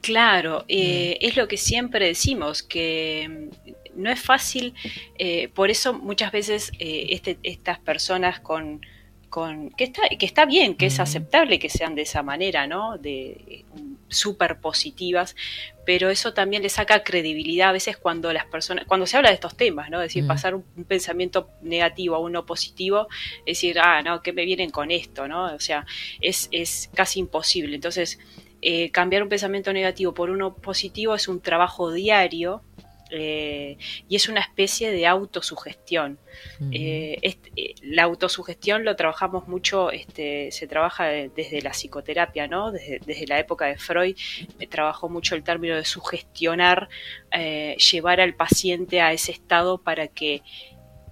[0.01, 3.71] Claro, eh, es lo que siempre decimos, que mm,
[4.01, 4.75] no es fácil,
[5.19, 8.81] eh, por eso muchas veces eh, este- estas personas con,
[9.29, 12.97] con que está que está bien, que es aceptable que sean de esa manera, ¿no?
[12.97, 13.65] De
[14.09, 15.37] súper positivas,
[15.85, 19.35] pero eso también le saca credibilidad a veces cuando las personas, cuando se habla de
[19.35, 20.01] estos temas, ¿no?
[20.01, 20.29] Es decir, Mm.
[20.29, 23.09] pasar un, un pensamiento negativo a uno positivo,
[23.41, 25.53] es decir, ah, no, ¿qué me vienen con esto, no?
[25.55, 25.85] O sea,
[26.23, 27.75] es, es casi imposible.
[27.75, 28.19] Entonces,
[28.63, 32.63] eh, cambiar un pensamiento negativo por uno positivo es un trabajo diario
[33.11, 36.19] eh, y es una especie de autosugestión.
[36.71, 42.49] Eh, este, eh, la autosugestión lo trabajamos mucho, este, se trabaja de- desde la psicoterapia,
[42.49, 42.71] ¿no?
[42.71, 44.15] Desde, desde la época de Freud
[44.69, 46.89] trabajó mucho el término de sugestionar,
[47.93, 50.43] llevar al paciente a ese estado para que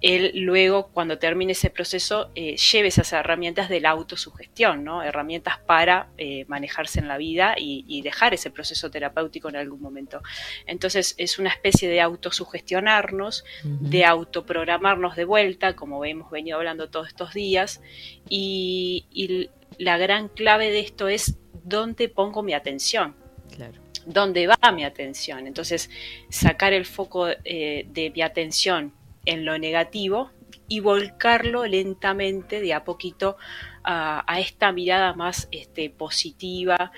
[0.01, 5.03] él luego, cuando termine ese proceso, eh, lleve esas herramientas de la autosugestión, ¿no?
[5.03, 9.81] Herramientas para eh, manejarse en la vida y, y dejar ese proceso terapéutico en algún
[9.81, 10.21] momento.
[10.65, 17.07] Entonces es una especie de autosugestionarnos, de autoprogramarnos de vuelta, como hemos venido hablando todos
[17.07, 17.81] estos días,
[18.29, 23.15] y, y la gran clave de esto es dónde pongo mi atención.
[23.55, 23.81] Claro.
[24.05, 25.47] ¿Dónde va mi atención?
[25.47, 25.89] Entonces,
[26.29, 28.93] sacar el foco eh, de mi atención
[29.27, 30.31] en lo negativo
[30.67, 33.37] y volcarlo lentamente, de a poquito,
[33.83, 36.91] a, esta mirada más este, positiva,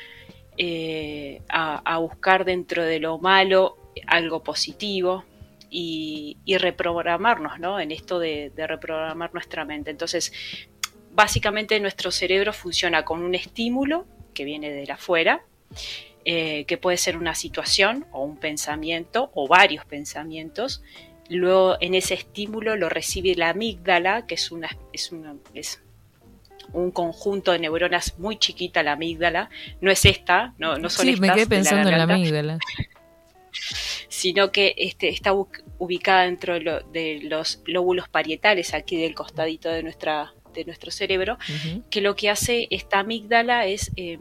[0.57, 3.77] eh, a, buscar dentro de lo malo
[4.07, 5.25] algo positivo
[5.69, 7.79] y, reprogramarnos, ¿no?
[7.79, 9.91] En esto de, de reprogramar nuestra mente.
[9.91, 10.31] Entonces,
[11.11, 15.43] básicamente nuestro cerebro funciona con un estímulo que viene de afuera,
[16.25, 20.83] eh, que puede ser una situación o un pensamiento o varios pensamientos.
[21.29, 25.81] Luego en ese estímulo lo recibe la amígdala, que es, una, es, una, es
[26.73, 29.49] un conjunto de neuronas muy chiquita, la amígdala.
[29.81, 32.57] No es esta, no, no son Sí, estas me quedé en la amígdala.
[34.07, 35.33] sino que este, está
[35.77, 40.91] ubicada dentro de, lo- de los lóbulos parietales, aquí del costadito de, nuestra, de nuestro
[40.91, 41.37] cerebro,
[41.89, 44.17] que lo que hace esta amígdala es, eh,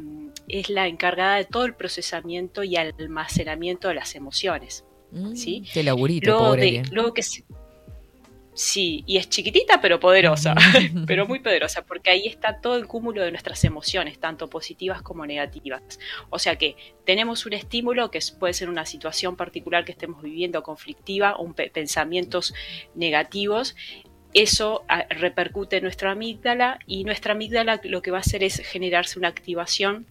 [0.48, 4.84] es la encargada de todo el procesamiento y almacenamiento de las emociones.
[5.34, 5.64] ¿Sí?
[5.72, 6.62] Qué laburito, Luego, pobre.
[6.62, 7.44] de- que- luego que se-
[8.54, 10.52] Sí, y es chiquitita pero poderosa,
[11.06, 15.24] pero muy poderosa, porque ahí está todo el cúmulo de nuestras emociones, tanto positivas como
[15.26, 15.80] negativas.
[16.28, 16.74] O sea que
[17.06, 21.70] tenemos un estímulo que puede ser una situación particular que estemos viviendo conflictiva, un pe-
[21.70, 22.52] pensamientos
[22.96, 23.76] negativos.
[24.34, 28.56] Eso ah, repercute en nuestra amígdala y nuestra amígdala lo que va a hacer es
[28.58, 30.04] generarse una activación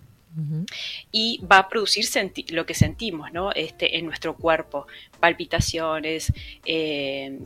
[1.12, 2.06] y va a producir
[2.50, 3.52] lo que sentimos ¿no?
[3.54, 4.88] este, en nuestro cuerpo,
[5.20, 6.32] palpitaciones,
[6.66, 7.40] eh,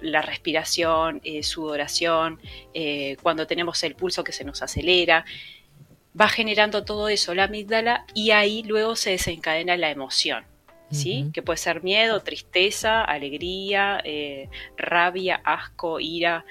[0.00, 2.40] la respiración, eh, sudoración,
[2.74, 5.24] eh, cuando tenemos el pulso que se nos acelera,
[6.18, 10.44] va generando todo eso la amígdala y ahí luego se desencadena la emoción.
[10.90, 11.30] ¿Sí?
[11.32, 14.04] Que puede ser miedo, tristeza, alegría,
[14.76, 16.44] rabia, asco, ira,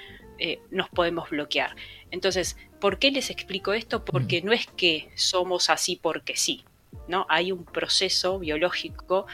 [0.71, 1.75] nos podemos bloquear.
[2.11, 4.03] Entonces, ¿por qué les explico esto?
[4.05, 6.63] Porque no es que somos así porque sí,
[7.07, 7.25] ¿no?
[7.29, 9.25] Hay un proceso biológico,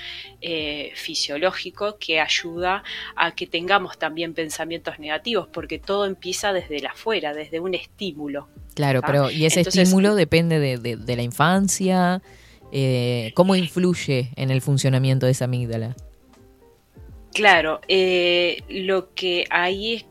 [0.41, 2.83] eh, fisiológico, que ayuda
[3.15, 8.47] a que tengamos también pensamientos negativos, porque todo empieza desde la afuera, desde un estímulo.
[8.75, 12.21] Claro, pero y ese Entonces, estímulo depende de, de- de la infancia.
[12.71, 15.95] eh, ¿Cómo influye en el funcionamiento de esa amígdala?
[17.33, 20.05] Claro, eh, lo que ahí es,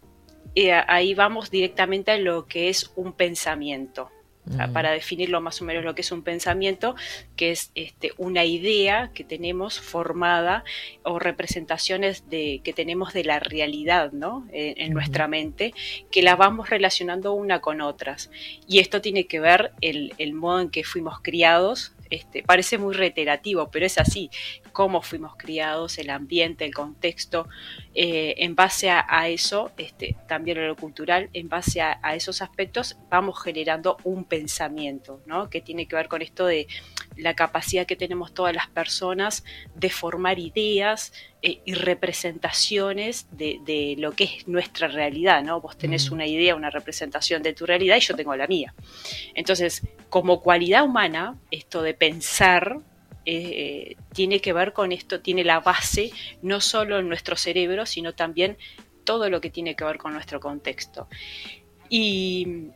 [0.56, 4.10] eh, ahí vamos directamente a lo que es un pensamiento.
[4.58, 4.72] Ah, Mm.
[4.72, 6.94] Para definirlo más o menos lo que es un pensamiento,
[7.34, 10.62] que es este, una idea que tenemos formada
[11.02, 14.46] o representaciones de, que tenemos de la realidad ¿no?
[14.52, 15.74] en, en nuestra mente,
[16.12, 18.30] que la vamos relacionando una con otras.
[18.68, 22.94] Y esto tiene que ver el, el modo en que fuimos criados, este, parece muy
[22.94, 24.30] reiterativo, pero es así,
[24.72, 27.48] cómo fuimos criados, el ambiente, el contexto,
[27.94, 32.96] eh, en base a, eso, este, también lo cultural, en base a, a esos aspectos,
[33.10, 35.48] vamos generando un pensamiento, ¿no?
[35.50, 36.66] Que tiene que ver con esto de
[37.16, 39.44] la capacidad que tenemos todas las personas
[39.74, 41.12] de formar ideas
[41.42, 45.60] eh, y representaciones de, de lo que es nuestra realidad, ¿no?
[45.60, 46.14] Vos tenés Mm.
[46.14, 48.74] una idea, una representación de tu realidad y yo tengo la mía.
[49.34, 52.80] Entonces, como cualidad humana, esto de pensar
[53.24, 56.12] eh, tiene que ver con esto, tiene la base
[56.42, 58.56] no solo en nuestro cerebro, sino también
[59.04, 61.08] todo lo que tiene que ver con nuestro contexto.
[61.88, 62.68] Y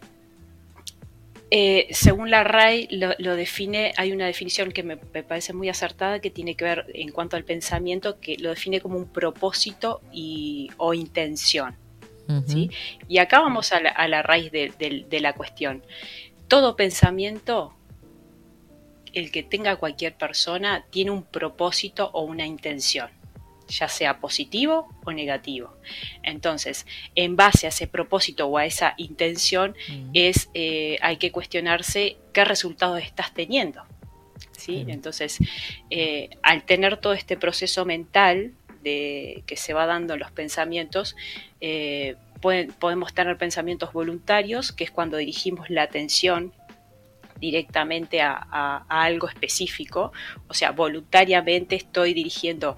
[1.50, 5.68] eh, según la RAI lo, lo define, hay una definición que me, me parece muy
[5.68, 10.00] acertada que tiene que ver en cuanto al pensamiento, que lo define como un propósito
[10.12, 11.76] y, o intención.
[13.08, 15.82] Y acá vamos a la, a la raíz de, de- de la cuestión.
[16.46, 17.74] Todo pensamiento,
[19.12, 23.10] el que tenga cualquier persona, tiene un propósito o una intención,
[23.70, 25.74] ya sea positivo o negativo.
[26.22, 30.10] Entonces, en base a ese propósito o a esa intención, Mm.
[30.14, 33.82] es eh, hay que cuestionarse qué resultados estás teniendo.
[34.56, 34.84] ¿sí?
[34.88, 35.38] Entonces,
[35.88, 38.52] eh, al tener todo este proceso mental
[38.82, 41.16] de, que se va dando en los pensamientos,
[41.62, 46.52] eh, pueden- podemos tener pensamientos voluntarios, que es cuando dirigimos la atención
[47.40, 50.12] directamente a, a- a algo específico,
[50.48, 52.76] o sea, voluntariamente estoy dirigiendo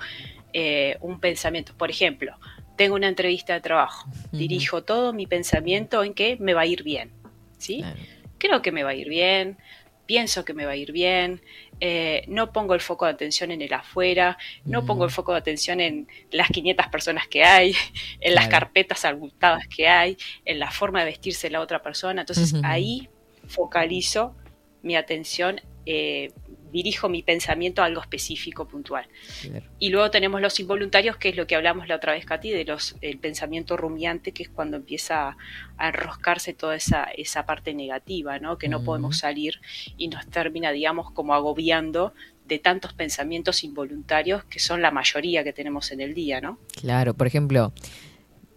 [0.52, 1.74] eh, un pensamiento.
[1.76, 2.36] Por ejemplo,
[2.76, 6.82] tengo una entrevista de trabajo, dirijo todo mi pensamiento en que me va a ir
[6.82, 7.12] bien,
[7.58, 7.78] ¿sí?
[7.78, 7.96] Claro.
[8.38, 9.58] creo que me va a ir bien,
[10.06, 11.40] pienso que me va a ir bien,
[11.80, 15.38] eh, no pongo el foco de atención en el afuera, no pongo el foco de
[15.38, 17.74] atención en las 500 personas que hay,
[18.20, 22.22] en las carpetas abultadas que hay, en la forma de vestirse la otra persona.
[22.22, 23.08] Entonces ahí
[23.46, 24.36] focalizo
[24.82, 26.32] mi atención, eh,
[26.72, 29.06] dirijo mi pensamiento a algo específico, puntual.
[29.42, 29.66] Claro.
[29.78, 32.64] Y luego tenemos los involuntarios, que es lo que hablamos la otra vez, Katy, de
[32.64, 35.36] los, el pensamiento rumiante, que es cuando empieza
[35.76, 38.58] a enroscarse toda esa, esa parte negativa, ¿no?
[38.58, 39.60] Que no podemos salir
[39.96, 42.14] y nos termina, digamos, como agobiando
[42.46, 46.58] de tantos pensamientos involuntarios que son la mayoría que tenemos en el día, ¿no?
[46.80, 47.72] Claro, por ejemplo,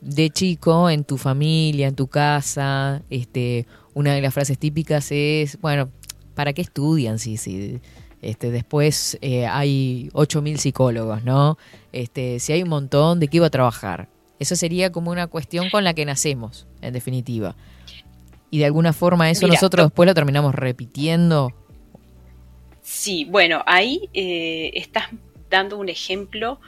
[0.02, 5.60] de chico, en tu familia, en tu casa, este, una de las frases típicas es,
[5.62, 5.90] bueno,
[6.34, 7.80] ¿para qué estudian si, si
[8.26, 11.58] este, después eh, hay 8.000 psicólogos, ¿no?
[11.92, 14.10] Este, si hay un montón, ¿de qué iba a trabajar?
[14.40, 17.56] Eso sería como una cuestión con la que nacemos, en definitiva.
[18.50, 21.54] Y de alguna forma eso Mira, nosotros después lo terminamos repitiendo.
[22.82, 25.10] Sí, bueno, ahí eh, estás
[25.50, 26.60] dando un ejemplo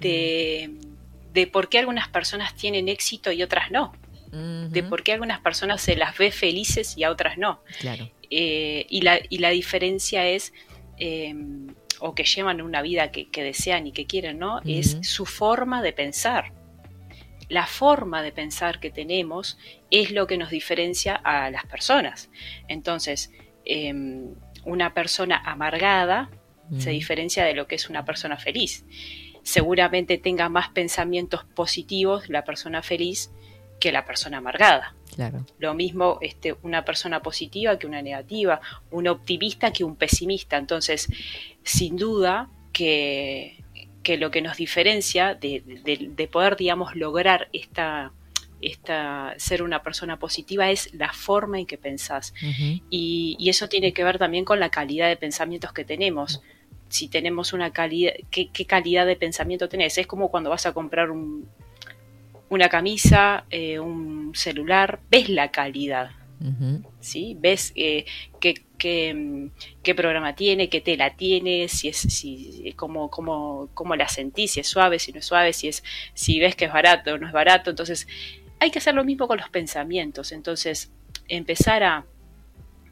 [0.00, 0.70] de,
[1.34, 3.92] de por qué algunas personas tienen éxito y otras no,
[4.32, 7.60] de por qué algunas personas se las ve felices y a otras no.
[7.80, 8.10] Claro.
[8.30, 10.54] Eh, y, la, y la diferencia es,
[10.98, 11.34] eh,
[12.00, 14.60] o que llevan una vida que, que desean y que quieren, ¿no?
[14.64, 16.52] Es su forma de pensar.
[17.48, 19.58] La forma de pensar que tenemos
[19.90, 22.30] es lo que nos diferencia a las personas.
[22.66, 23.30] Entonces,
[23.64, 23.92] eh,
[24.64, 26.30] una persona amargada
[26.78, 28.86] se diferencia de lo que es una persona feliz.
[29.42, 33.30] Seguramente tenga más pensamientos positivos la persona feliz
[33.78, 34.96] que la persona amargada.
[35.14, 35.44] Claro.
[35.58, 38.60] Lo mismo este, una persona positiva que una negativa,
[38.90, 40.56] un optimista que un pesimista.
[40.56, 41.08] Entonces,
[41.62, 43.62] sin duda que,
[44.02, 48.12] que lo que nos diferencia de, de- de poder, digamos, lograr esta,
[48.62, 52.32] esta, ser una persona positiva es la forma en que pensás.
[52.88, 56.40] Y eso tiene que ver también con la calidad de pensamientos que tenemos.
[56.88, 59.98] Si tenemos una calidad, ¿qué, qué calidad de pensamiento tenés?
[59.98, 61.48] Es como cuando vas a comprar un-
[62.52, 66.10] una camisa, eh, un celular, ves la calidad.
[67.00, 67.36] ¿sí?
[67.38, 68.04] Ves eh,
[68.40, 69.50] qué, qué, mm,
[69.82, 74.60] qué programa tiene, qué tela tiene, si es, si, cómo, cómo, cómo la sentís, si
[74.60, 75.82] es suave, si no es suave, si es,
[76.12, 77.70] si ves que es barato o no es barato.
[77.70, 78.06] Entonces,
[78.60, 80.30] hay que hacer lo mismo con los pensamientos.
[80.30, 80.90] Entonces,
[81.28, 82.04] empezar a.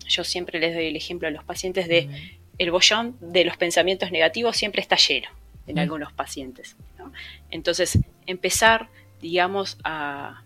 [0.09, 2.09] Yo siempre les doy el ejemplo a los pacientes de
[2.57, 5.29] el bollón de los pensamientos negativos siempre está lleno
[5.67, 6.77] en algunos pacientes.
[6.99, 7.13] ¿no?
[7.51, 8.89] Entonces, empezar,
[9.21, 10.43] digamos, a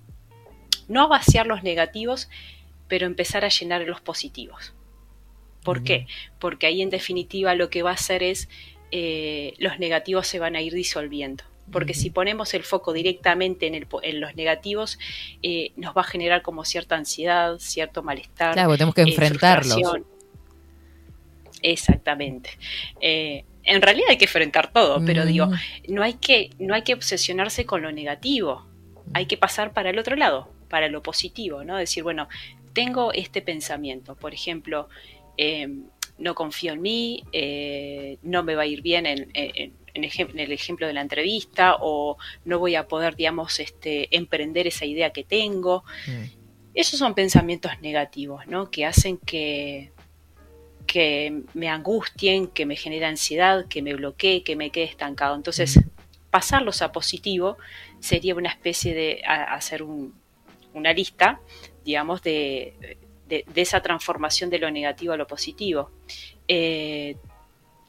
[0.89, 2.29] no a vaciar los negativos,
[2.89, 4.75] pero empezar a llenar los positivos.
[5.63, 6.07] ¿Por qué?
[6.39, 8.49] Porque ahí en definitiva lo que va a hacer es
[8.91, 11.43] eh, los negativos se van a ir disolviendo.
[11.73, 14.99] Porque si ponemos el foco directamente en, el po- en los negativos,
[15.43, 18.53] eh, nos va a generar como cierta ansiedad, cierto malestar.
[18.53, 19.75] Claro, tenemos que eh, enfrentarlos.
[21.63, 22.51] Exactamente.
[23.65, 25.27] En realidad hay que enfrentar todo, pero Mm.
[25.27, 25.49] digo,
[25.89, 28.67] no hay que, no hay que obsesionarse con lo negativo.
[29.13, 31.77] Hay que pasar para el otro lado, para lo positivo, ¿no?
[31.77, 32.29] Decir, bueno,
[32.73, 34.17] tengo este pensamiento.
[34.17, 34.89] Por ejemplo,
[35.37, 35.69] eh,
[36.19, 40.31] no confío en mí, eh, no me va a ir bien en, en- en ejem-
[40.31, 44.85] en el ejemplo de la entrevista o no voy a poder, digamos, este, emprender esa
[44.85, 45.85] idea que tengo.
[46.75, 48.71] Esos son pensamientos negativos, ¿no?
[48.71, 49.93] Que hacen que,
[50.87, 55.35] que me angustien, que me genere ansiedad, que me bloquee, que me quede estancado.
[55.35, 55.81] Entonces,
[56.31, 57.57] pasarlos a positivo
[58.01, 60.15] sería una especie de a- hacer un-
[60.75, 61.41] una lista,
[61.85, 65.91] digamos, de, de- de esa transformación de lo negativo a lo positivo.
[66.49, 67.17] Eh,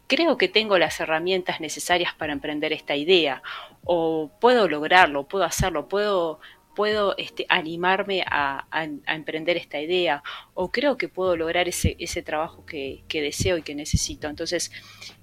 [0.08, 3.42] creo que tengo las herramientas necesarias para emprender esta idea,
[3.84, 6.40] o puedo lograrlo, puedo hacerlo, puedo,
[6.76, 8.68] puedo este, animarme a,
[9.08, 10.22] emprender esta idea,
[10.54, 14.28] o creo que puedo lograr ese, ese trabajo que, que deseo y que necesito.
[14.28, 14.72] Entonces,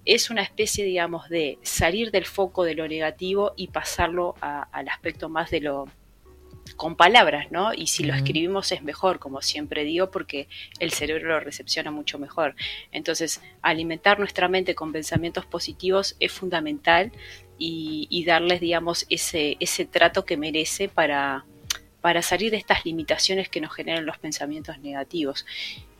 [0.05, 5.29] es una especie, digamos, de salir del foco de lo negativo y pasarlo al aspecto
[5.29, 5.87] más de lo
[6.83, 7.73] con palabras, ¿no?
[7.73, 10.49] Y si lo escribimos es mejor, como siempre digo, porque
[10.81, 12.57] el cerebro lo recepciona mucho mejor.
[12.91, 17.13] Entonces, alimentar nuestra mente con pensamientos positivos es fundamental
[17.57, 21.45] y, y darles, digamos, ese, ese trato que merece para,
[22.01, 25.47] para salir de estas limitaciones que nos generan los pensamientos negativos.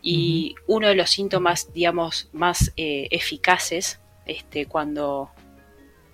[0.03, 5.31] Y uno de los síntomas, digamos, más eh, eficaces este, cuando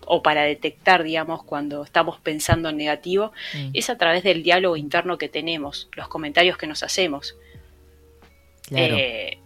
[0.08, 3.70] o para detectar, digamos, cuando estamos pensando en negativo, Mm.
[3.74, 7.36] es a través del diálogo interno que tenemos, los comentarios que nos hacemos.
[8.66, 8.96] Claro.
[8.96, 9.38] Eh,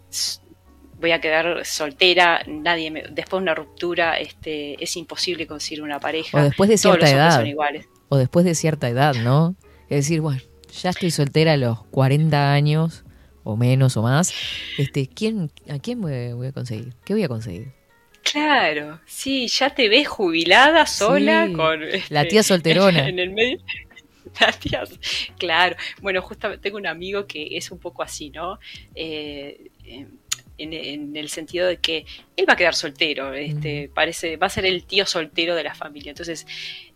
[1.01, 5.99] voy a quedar soltera, nadie me- después de una ruptura, este, es imposible conseguir una
[6.01, 6.39] pareja.
[6.39, 7.37] O después de Todos cierta los edad.
[7.37, 7.87] son iguales.
[8.09, 9.55] O después de cierta edad, ¿no?
[9.89, 10.41] Es decir, bueno,
[10.81, 13.05] ya estoy soltera a los 40 años,
[13.45, 14.33] o menos o más.
[14.79, 16.95] Este, ¿quién, ¿A quién voy a conseguir?
[17.05, 17.73] ¿Qué voy a conseguir?
[18.23, 23.09] Claro, sí, ya te ves jubilada sola Sí, con la este, tía solterona.
[23.09, 23.59] En, el medio.
[24.41, 24.85] La tía,
[25.39, 25.77] claro.
[26.01, 28.59] Bueno, justamente tengo un amigo que es un poco así, ¿no?
[28.95, 30.07] Eh, eh,
[30.59, 32.05] en, en el sentido de que
[32.37, 35.75] él va a quedar soltero, este, parece, va a ser el tío soltero de la
[35.75, 36.11] familia.
[36.11, 36.47] Entonces,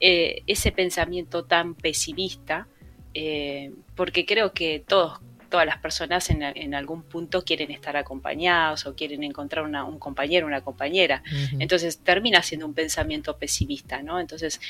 [0.01, 2.68] eh, ese pensamiento tan pesimista,
[3.14, 5.18] eh, porque creo que todos,
[5.49, 9.99] todas las personas en, en algún punto quieren estar acompañados o quieren encontrar una- un
[9.99, 11.22] compañero, una compañera.
[11.61, 14.18] Entonces termina siendo un pensamiento pesimista, ¿no?
[14.20, 14.61] Entonces,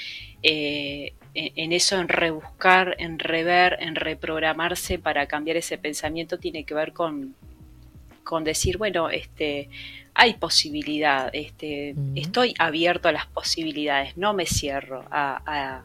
[0.43, 6.64] eh, en, en eso, en rebuscar, en rever, en reprogramarse para cambiar ese pensamiento, tiene
[6.64, 7.35] que ver con,
[8.24, 9.68] con decir, bueno, este,
[10.14, 15.83] hay posibilidad, este, estoy abierto a las posibilidades, no me cierro a,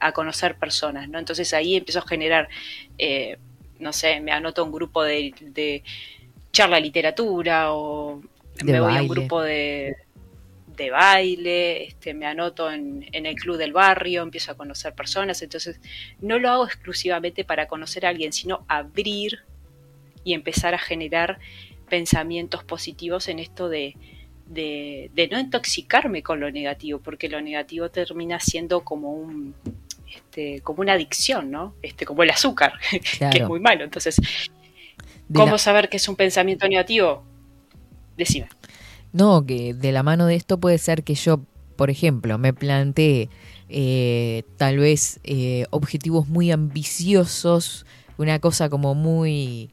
[0.00, 1.18] a conocer personas, ¿no?
[1.18, 2.48] Entonces ahí empiezo a generar,
[2.96, 3.36] eh,
[3.78, 5.82] no sé, me anoto a un grupo de, de
[6.52, 8.20] charla literatura o
[8.62, 9.96] De me voy a un grupo de,
[10.76, 15.42] de baile, este, me anoto en, en el club del barrio, empiezo a conocer personas,
[15.42, 15.80] entonces
[16.20, 19.40] no lo hago exclusivamente para conocer a alguien, sino abrir
[20.24, 21.38] y empezar a generar
[21.88, 23.96] pensamientos positivos en esto de,
[24.46, 29.54] de, de no intoxicarme con lo negativo, porque lo negativo termina siendo como un
[30.14, 31.74] este, como una adicción, ¿no?
[31.82, 33.84] Este, como el azúcar, que es muy malo.
[33.84, 34.16] Entonces,
[35.32, 37.24] ¿cómo la- saber que es un pensamiento negativo?
[38.16, 38.48] Decime.
[39.12, 41.40] No, que de la mano de esto puede ser que yo,
[41.76, 43.28] por ejemplo, me plantee
[43.68, 47.86] eh, tal vez eh, objetivos muy ambiciosos,
[48.18, 49.70] una cosa como muy,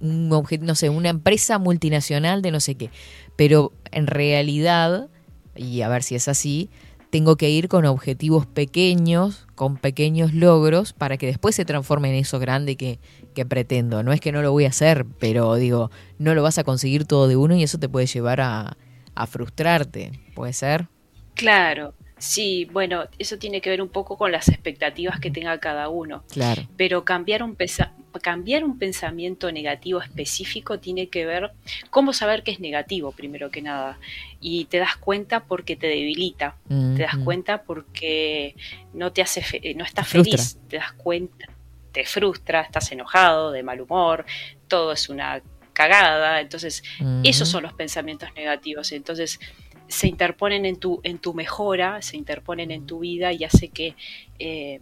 [0.00, 2.90] un obje- no sé, una empresa multinacional de no sé qué,
[3.36, 5.08] pero en realidad,
[5.54, 6.70] y a ver si es así,
[7.14, 12.16] tengo que ir con objetivos pequeños, con pequeños logros, para que después se transforme en
[12.16, 12.98] eso grande que,
[13.36, 14.02] que pretendo.
[14.02, 17.04] No es que no lo voy a hacer, pero digo, no lo vas a conseguir
[17.04, 18.76] todo de uno y eso te puede llevar a,
[19.14, 20.10] a frustrarte.
[20.34, 20.88] ¿Puede ser?
[21.34, 25.88] Claro, sí, bueno, eso tiene que ver un poco con las expectativas que tenga cada
[25.90, 26.24] uno.
[26.32, 26.62] Claro.
[26.76, 31.52] Pero cambiar un, pesa- cambiar un pensamiento negativo específico tiene que ver
[31.90, 33.98] cómo saber que es negativo, primero que nada.
[34.40, 36.56] Y te das cuenta porque te debilita,
[36.96, 37.24] te das Ujú.
[37.24, 38.54] cuenta porque
[38.92, 40.38] no te hace, fe- no estás frustra.
[40.38, 41.48] feliz, te das cuenta,
[41.92, 44.24] te frustra, estás enojado, de mal humor,
[44.68, 45.42] todo es una
[45.72, 46.40] cagada.
[46.40, 47.20] Entonces, Ujú.
[47.24, 48.92] esos son los pensamientos negativos.
[48.92, 49.40] Entonces,
[49.88, 53.96] se interponen en tu, en tu mejora, se interponen en tu vida y hace que,
[54.38, 54.80] eh,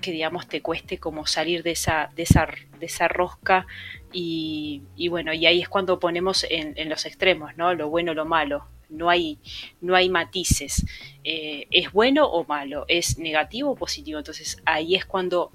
[0.00, 2.46] que digamos, te cueste como salir de esa, de esa,
[2.78, 3.66] de esa rosca
[4.12, 7.74] y, bueno, y ahí es cuando ponemos en, en los extremos, ¿no?
[7.74, 8.66] Lo bueno, lo malo.
[8.90, 9.38] No hay,
[9.80, 10.84] no hay matices.
[11.24, 12.84] Eh, ¿Es bueno o malo?
[12.86, 14.18] ¿Es negativo o positivo?
[14.18, 15.50] Entonces ahí es cuando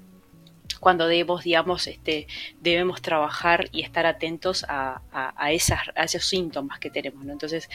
[0.78, 2.26] cuando debemos, digamos, este,
[2.60, 7.22] debemos trabajar y estar atentos a, a- a esas, a esos síntomas que tenemos.
[7.24, 7.32] ¿no?
[7.32, 7.68] Entonces,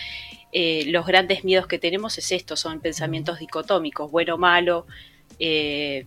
[0.51, 4.87] eh, los grandes miedos que tenemos es esto, son pensamientos dicotómicos, bueno o malo,
[5.37, 6.03] eh,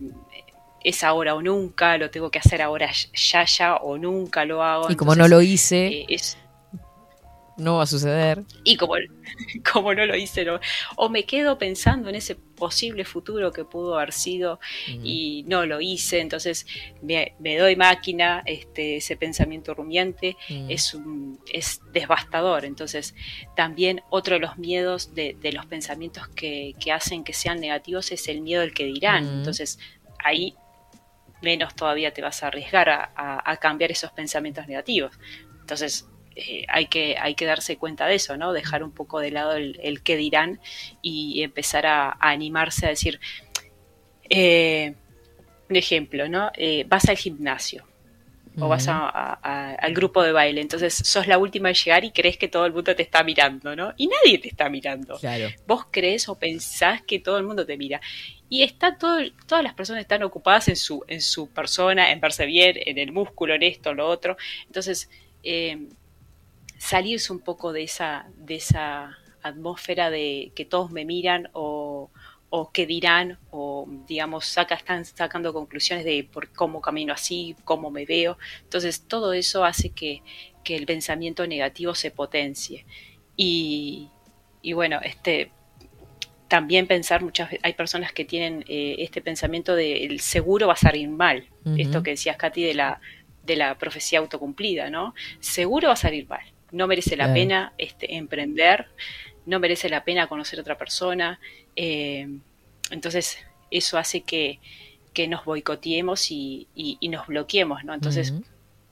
[0.83, 4.91] es ahora o nunca, lo tengo que hacer ahora ya, ya o nunca lo hago.
[4.91, 6.37] Y como no lo hice, eh, es,
[7.57, 8.43] No va a suceder.
[8.63, 8.93] Y como,
[9.73, 10.61] como no lo hice, no-
[10.95, 14.59] o me quedo pensando en ese posible futuro que pudo haber sido
[15.03, 16.65] y no lo hice, entonces
[17.01, 20.69] me, me doy máquina, este, ese pensamiento rumiante Mm.
[20.71, 22.63] es, un, es devastador.
[22.63, 23.13] Entonces,
[23.57, 28.11] también otro de los miedos de, de los pensamientos que, que hacen que sean negativos
[28.13, 29.25] es el miedo del que dirán.
[29.25, 29.37] Mm.
[29.39, 29.79] Entonces,
[30.23, 30.53] ahí
[31.41, 35.17] menos todavía te vas a arriesgar a, cambiar esos pensamientos negativos.
[35.61, 38.53] Entonces, eh, hay, que, hay que darse cuenta de eso, ¿no?
[38.53, 40.59] Dejar un poco de lado el, qué dirán
[41.01, 43.19] y empezar a, a animarse a decir,
[44.29, 44.95] eh,
[45.69, 46.51] un ejemplo, ¿no?
[46.55, 47.85] Eh, vas al gimnasio
[48.61, 52.03] o vas a- a- a- al grupo de baile, entonces sos la última en llegar
[52.05, 53.93] y crees que todo el mundo te está mirando, ¿no?
[53.97, 55.17] Y nadie te está mirando.
[55.17, 55.49] Claro.
[55.67, 57.99] Vos crees o pensás que todo el mundo te mira.
[58.49, 62.45] Y está todo, todas las personas están ocupadas en su, en su persona, en verse
[62.45, 64.37] bien, en el músculo, en esto, en lo otro.
[64.65, 65.09] Entonces,
[65.43, 65.87] eh,
[66.77, 72.09] salirse un poco de esa, de esa atmósfera de que todos me miran o,
[72.49, 77.91] o qué dirán, o digamos, saca, están sacando conclusiones de por cómo camino así, cómo
[77.91, 78.37] me veo.
[78.63, 80.23] Entonces, todo eso hace que,
[80.63, 82.85] que el pensamiento negativo se potencie.
[83.35, 84.09] Y,
[84.61, 85.51] y bueno, este
[86.49, 90.73] también pensar muchas veces, hay personas que tienen eh, este pensamiento de el seguro va
[90.73, 91.47] a salir mal.
[91.77, 92.99] Esto que decías, Katy, de la,
[93.43, 95.13] de la profecía autocumplida, ¿no?
[95.39, 96.41] Seguro va a salir mal.
[96.71, 98.87] No merece la pena este, emprender,
[99.45, 101.39] no merece la pena conocer a otra persona.
[101.81, 102.27] Eh,
[102.91, 103.37] entonces,
[103.71, 104.59] eso hace que,
[105.13, 107.93] que nos boicoteemos y, y- y nos bloqueemos, ¿no?
[107.93, 108.33] Entonces,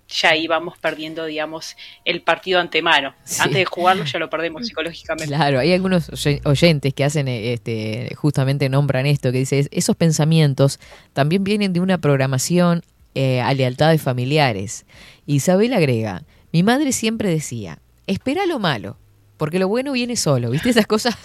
[0.09, 1.75] ya ahí vamos perdiendo, digamos,
[2.05, 3.13] el partido antemano.
[3.25, 3.41] Sí.
[3.41, 5.27] Antes de jugarlo ya lo perdemos psicológicamente.
[5.35, 9.95] Claro, hay algunos oye- oyentes que hacen, eh, este, justamente nombran esto, que dice, esos
[9.97, 10.79] pensamientos
[11.13, 12.83] también vienen de una programación
[13.15, 14.85] eh, a lealtades familiares.
[15.25, 16.23] Isabel agrega,
[16.53, 18.97] mi madre siempre decía, espera lo malo,
[19.37, 20.69] porque lo bueno viene solo, ¿viste?
[20.69, 21.15] Esas cosas,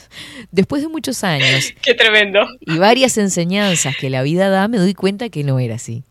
[0.50, 2.46] después de muchos años Qué tremendo.
[2.60, 6.04] y varias enseñanzas que la vida da, me doy cuenta que no era así.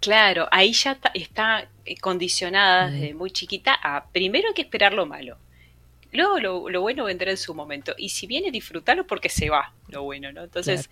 [0.00, 5.06] Claro, ahí ya está eh, condicionada desde muy chiquita a primero hay que esperar lo
[5.06, 5.38] malo.
[6.12, 7.94] Luego lo, lo bueno vendrá en su momento.
[7.98, 10.44] Y si viene, disfrutarlo porque se va lo bueno, ¿no?
[10.44, 10.88] Entonces,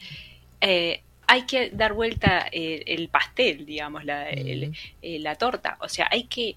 [0.60, 4.72] eh, hay que dar vuelta eh, el pastel, digamos, la, el-
[5.02, 5.78] la torta.
[5.80, 6.56] O sea, hay que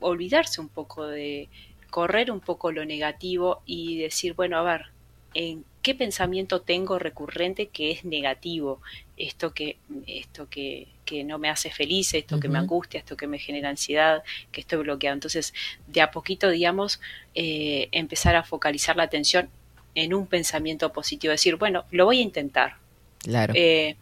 [0.00, 1.48] olvidarse un poco de
[1.90, 4.86] correr un poco lo negativo y decir, bueno, a ver,
[5.34, 8.80] ¿en qué pensamiento tengo recurrente que es negativo?
[9.16, 13.26] Esto que, esto que, que no me hace feliz, esto que me angustia, esto que
[13.26, 14.22] me genera ansiedad,
[14.52, 15.14] que estoy bloqueado.
[15.14, 15.54] Entonces,
[15.86, 17.00] de a poquito, digamos,
[17.34, 19.48] eh, empezar a focalizar la atención
[19.94, 22.76] en un pensamiento positivo, decir, bueno, lo voy a intentar.
[23.18, 23.54] Claro.
[23.56, 23.96] Eh,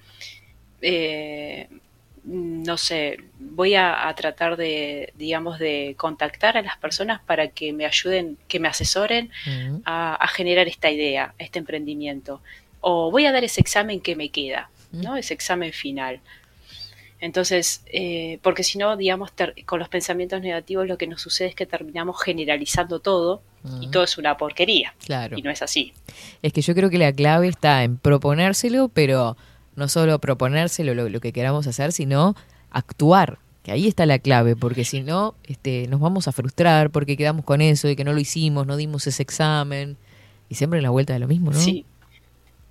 [0.83, 1.69] eh,
[2.27, 7.73] no sé, voy a, a tratar de, digamos, de contactar a las personas para que
[7.73, 9.31] me ayuden, que me asesoren
[9.85, 12.41] a, a generar esta idea, este emprendimiento.
[12.81, 15.17] O voy a dar ese examen que me queda, ¿no?
[15.17, 16.21] Ese examen final.
[17.21, 21.49] Entonces, eh, porque si no, digamos, ter- con los pensamientos negativos lo que nos sucede
[21.49, 23.41] es que terminamos generalizando todo
[23.81, 24.95] y todo es una porquería.
[25.05, 25.37] Claro.
[25.39, 25.93] Y no es así.
[26.43, 29.37] Es que yo creo que la clave está en proponérselo, pero
[29.77, 32.35] no solo proponérselo lo, lo que queramos hacer, sino
[32.71, 33.39] actuar.
[33.63, 37.45] Que ahí está la clave, porque si no, este, nos vamos a frustrar porque quedamos
[37.45, 39.97] con eso y que no lo hicimos, no dimos ese examen.
[40.49, 41.59] Y siempre en la vuelta de lo mismo, ¿no?
[41.59, 41.85] Sí.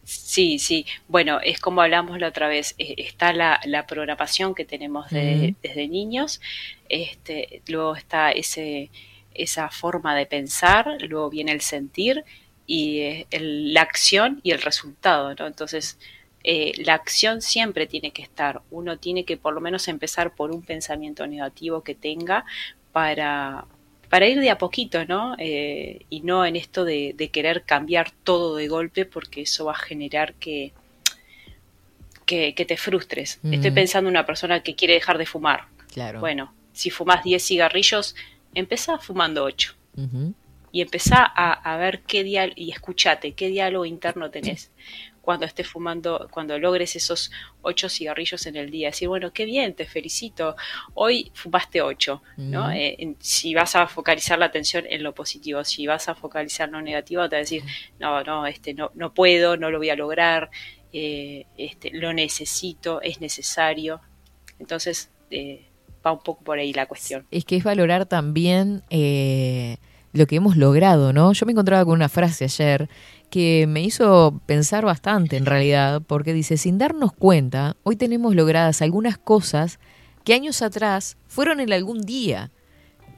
[0.03, 0.85] Sí, sí.
[1.07, 5.55] Bueno, es como hablamos la otra vez, eh, está la, la programación que tenemos de-
[5.63, 6.41] desde niños,
[6.89, 8.91] este, luego está ese,
[9.33, 12.23] esa forma de pensar, luego viene el sentir
[12.67, 15.47] y eh, el- la acción y el resultado, ¿no?
[15.47, 15.97] Entonces,
[16.47, 18.61] eh, la acción siempre tiene que estar.
[18.69, 22.45] Uno tiene que por lo menos empezar por un pensamiento negativo que tenga
[22.91, 23.65] para,
[24.09, 25.35] para ir de a poquito, ¿no?
[25.39, 29.71] Eh, y no en esto de, de querer cambiar todo de golpe, porque eso va
[29.71, 30.71] a generar que,
[32.27, 33.39] que, que te frustres.
[33.49, 35.65] Estoy pensando en una persona que quiere dejar de fumar.
[35.91, 36.19] Claro.
[36.19, 38.15] Bueno, si fumas 10 cigarrillos,
[38.53, 40.33] empezá fumando 8 Ujú.
[40.71, 44.69] y empezá a, a ver qué diálogo, y escúchate, qué diálogo interno tenés
[45.25, 47.31] cuando estés fumando, cuando logres esos
[47.63, 48.89] ocho cigarrillos en el día.
[48.89, 50.55] Decir, bueno, qué bien, te felicito,
[50.93, 52.71] hoy fumaste ocho, ¿no?
[52.71, 56.69] Eh, en- si vas a focalizar la atención en lo positivo, si vas a focalizar
[56.69, 57.63] lo negativo, te vas a decir,
[57.99, 60.49] no, no, este, no, no puedo, no lo voy a lograr,
[60.93, 63.99] eh, este, lo necesito, es necesario.
[64.59, 65.65] Entonces, eh,
[66.05, 67.25] va un poco por ahí la cuestión.
[67.31, 69.77] Es que es valorar también eh,
[70.13, 71.33] lo que hemos logrado, ¿no?
[71.33, 72.87] Yo me encontraba con una frase ayer
[73.29, 78.81] que me hizo pensar bastante en realidad, porque dice, sin darnos cuenta, hoy tenemos logradas
[78.81, 79.79] algunas cosas
[80.23, 82.51] que años atrás fueron en algún día.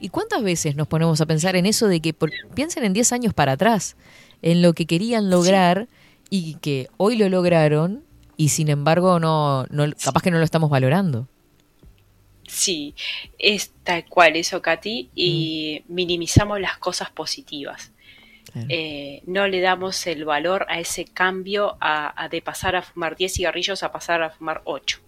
[0.00, 3.12] ¿Y cuántas veces nos ponemos a pensar en eso de que por- piensen en 10
[3.12, 3.96] años para atrás,
[4.42, 5.88] en lo que querían lograr
[6.30, 8.04] y que hoy lo lograron
[8.36, 11.26] y sin embargo no, no capaz que no lo estamos valorando?
[12.46, 12.94] Sí,
[13.38, 17.92] es tal cual eso, Katy, y minimizamos las cosas positivas.
[18.68, 23.16] Eh, no le damos el valor a ese cambio a, a de pasar a fumar
[23.16, 25.00] 10 cigarrillos a pasar a fumar 8.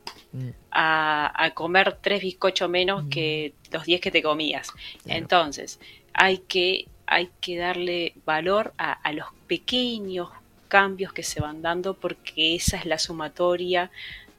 [0.70, 4.72] A, a comer 3 bizcochos menos que los 10 que te comías.
[5.06, 5.80] Entonces,
[6.12, 10.28] hay que, hay que darle valor a, a los pequeños
[10.68, 13.90] cambios que se van dando porque esa es la sumatoria,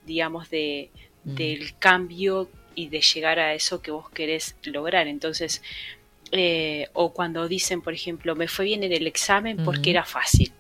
[0.05, 0.89] digamos, de,
[1.23, 5.07] del cambio y de llegar a eso que vos querés lograr.
[5.07, 5.61] Entonces,
[6.31, 10.51] eh, o cuando dicen, por ejemplo, me fue bien en el examen porque era fácil.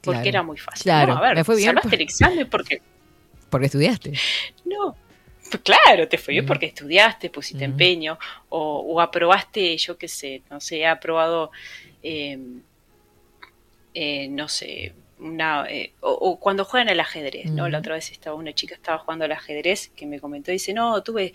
[0.00, 0.28] Porque Claro.
[0.28, 0.82] era muy fácil.
[0.84, 2.82] Claro, No, a ver, me fue bien salvaste por- el examen porque
[3.50, 4.12] Porque estudiaste.
[4.64, 4.96] no.
[5.50, 8.18] Pues claro, te fue bien porque estudiaste, pusiste empeño,
[8.50, 11.50] o, o aprobaste, yo qué sé, no sé, he aprobado,
[12.02, 12.38] eh,
[13.94, 17.68] eh, no sé, una, eh, o, o cuando juegan al ajedrez, ¿no?
[17.68, 21.02] La otra vez estaba una chica estaba jugando al ajedrez que me comentó, dice, no,
[21.02, 21.32] tuve,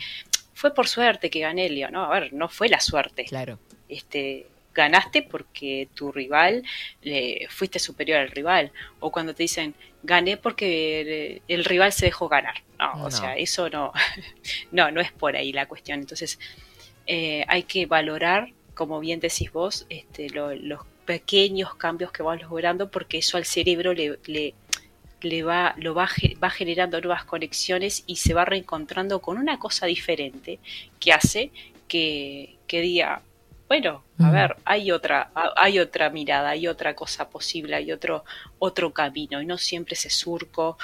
[0.53, 3.25] fue por suerte que gané, Le digo, no, a ver, no fue la suerte.
[3.25, 3.59] Claro.
[3.89, 6.63] Este, ganaste porque tu rival,
[7.01, 12.05] le, fuiste superior al rival, o cuando te dicen, gané porque el, el rival se
[12.05, 12.55] dejó ganar.
[12.79, 13.03] No, No.
[13.05, 13.91] o sea, eso no,
[14.71, 15.99] no, no es por ahí la cuestión.
[15.99, 16.39] Entonces,
[17.05, 22.41] eh, hay que valorar, como bien decís vos, este, lo- los pequeños cambios que vas
[22.41, 24.53] logrando, porque eso al cerebro le, le,
[25.23, 26.07] le va, lo va,
[26.43, 30.59] va generando nuevas conexiones y se va reencontrando con una cosa diferente
[30.99, 31.51] que hace
[31.87, 33.21] que, que diga,
[33.67, 34.31] bueno, a Mm.
[34.31, 38.23] ver, hay otra, hay otra mirada, hay otra cosa posible, hay otro,
[38.59, 40.77] otro camino, y no siempre ese surco.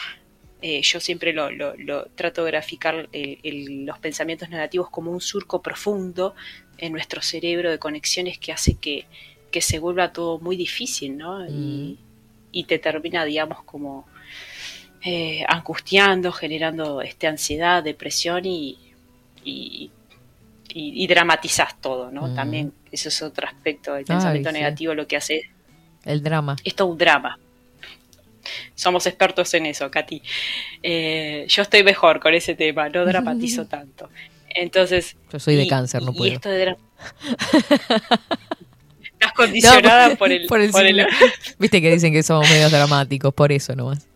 [0.61, 5.09] eh, yo siempre lo, lo- lo trato de graficar el- el- los pensamientos negativos como
[5.09, 6.35] un surco profundo
[6.77, 9.05] en nuestro cerebro de conexiones que hace que,
[9.51, 11.47] que se vuelva todo muy difícil, ¿no?
[11.49, 11.97] Y,
[12.51, 14.05] y te termina, digamos, como
[15.03, 18.77] eh, angustiando, generando este, ansiedad, depresión y,
[19.43, 19.89] y,
[20.73, 22.27] y- y dramatizas todo, ¿no?
[22.27, 22.35] Mm.
[22.35, 24.53] También eso es otro aspecto del Ay, pensamiento sí.
[24.55, 25.49] negativo, lo que hace
[26.05, 26.55] El drama.
[26.63, 27.39] es todo un drama.
[28.75, 30.21] Somos expertos en eso, Katy.
[30.81, 34.09] Eh, yo estoy mejor con ese tema, no dramatizo tanto.
[34.49, 35.15] Entonces.
[35.31, 36.33] Yo soy de y- cáncer, no y puedo.
[36.33, 36.75] esto de
[39.13, 40.45] Estás condicionada No, por el.
[40.47, 41.07] por el por el- signo.
[41.59, 44.07] Viste que dicen que somos medios dramáticos, por eso nomás.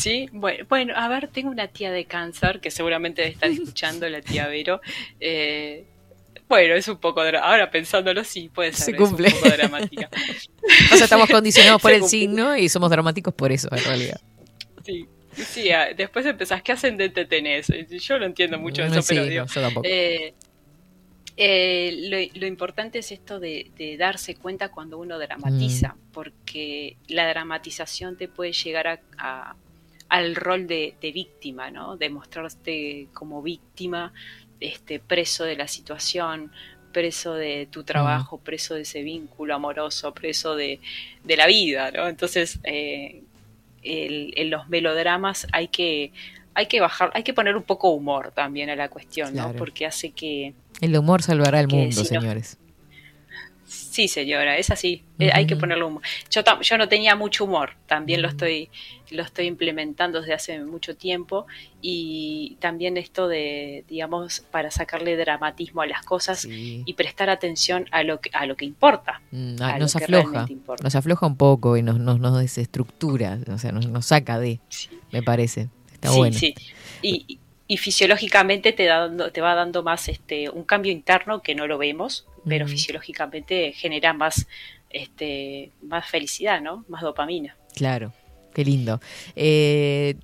[0.00, 4.08] Sí, bueno, bueno, a ver, tengo una tía de cáncer que seguramente debe estar escuchando,
[4.08, 4.80] la tía Vero.
[5.20, 5.84] Eh,
[6.48, 7.20] bueno, es un poco.
[7.20, 8.84] Ahora pensándolo, sí, puede ser.
[8.86, 9.28] Se es cumple.
[9.28, 10.08] un poco dramática.
[10.92, 12.18] O sea, estamos condicionados por Se el cumple.
[12.18, 14.20] signo y somos dramáticos por eso, en realidad.
[14.84, 17.68] Sí, sí, después empezás, ¿qué ascendente tenés?
[18.02, 19.86] Yo no entiendo mucho eso, sí, pero no, yo tampoco.
[19.88, 20.34] eh,
[21.36, 26.12] eh, lo, lo importante es esto de, de darse cuenta cuando uno dramatiza, Mm.
[26.12, 29.56] porque la dramatización te puede llegar a, a-
[30.10, 31.96] al rol de, de víctima, ¿no?
[31.96, 34.12] De mostrarte como víctima,
[34.60, 36.52] este, preso de la situación,
[36.92, 40.80] preso de tu trabajo, preso de ese vínculo amoroso, preso de,
[41.24, 42.08] de la vida, ¿no?
[42.08, 43.22] Entonces, eh,
[43.82, 46.12] el- en los melodramas hay que,
[46.54, 49.44] hay que bajar, hay que poner un poco humor también a la cuestión, ¿no?
[49.44, 49.58] Claro.
[49.58, 52.58] Porque hace que, El humor salvará el mundo, si no- señores.
[54.00, 55.02] Sí, señora, es así.
[55.18, 56.02] Eh, hay que ponerle humor.
[56.30, 58.70] Yo, yo no tenía mucho humor, también lo estoy
[59.10, 61.46] lo estoy implementando desde hace mucho tiempo
[61.82, 66.82] y también esto de, digamos, para sacarle dramatismo a las cosas Sí.
[66.86, 69.20] y prestar atención a lo que, a lo que importa.
[69.32, 70.82] Mm, a lo nos que afloja, importa.
[70.82, 74.60] nos afloja un poco y nos, nos, nos desestructura, o sea, nos, nos saca de,
[75.12, 75.68] me parece.
[75.92, 76.38] Está sí, bueno.
[76.38, 76.54] sí.
[77.02, 77.38] Y,
[77.70, 81.78] y fisiológicamente te, da te va dando más este un cambio interno que no lo
[81.78, 84.46] vemos, pero fisiológicamente genera más
[84.90, 86.84] este más felicidad, ¿no?
[86.88, 87.56] Más dopamina.
[87.74, 88.12] Claro,
[88.54, 89.00] qué lindo.
[89.36, 90.16] Eh,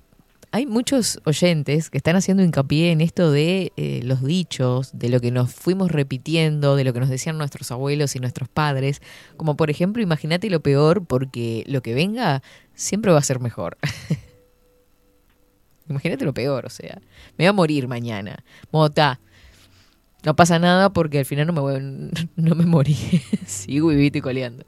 [0.51, 5.19] hay muchos oyentes que están haciendo hincapié en esto de eh, los dichos, de lo
[5.19, 9.01] que nos fuimos repitiendo, de lo que nos decían nuestros abuelos y nuestros padres,
[9.35, 12.41] como por ejemplo, imagínate lo peor porque lo que venga
[12.73, 13.77] siempre va a ser mejor.
[15.89, 17.01] imagínate lo peor, o sea,
[17.37, 18.43] me voy a morir mañana.
[18.71, 19.19] Mota,
[20.23, 21.79] no pasa nada porque al final no me voy,
[22.35, 22.95] no me morí.
[23.45, 24.65] Sigo vivito y coleando.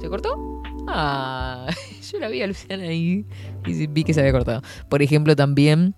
[0.00, 0.62] ¿Se cortó?
[0.88, 1.68] Ah,
[2.12, 3.24] yo la vi a Luciana ahí
[3.66, 4.62] y vi que se había cortado.
[4.88, 5.94] Por ejemplo, también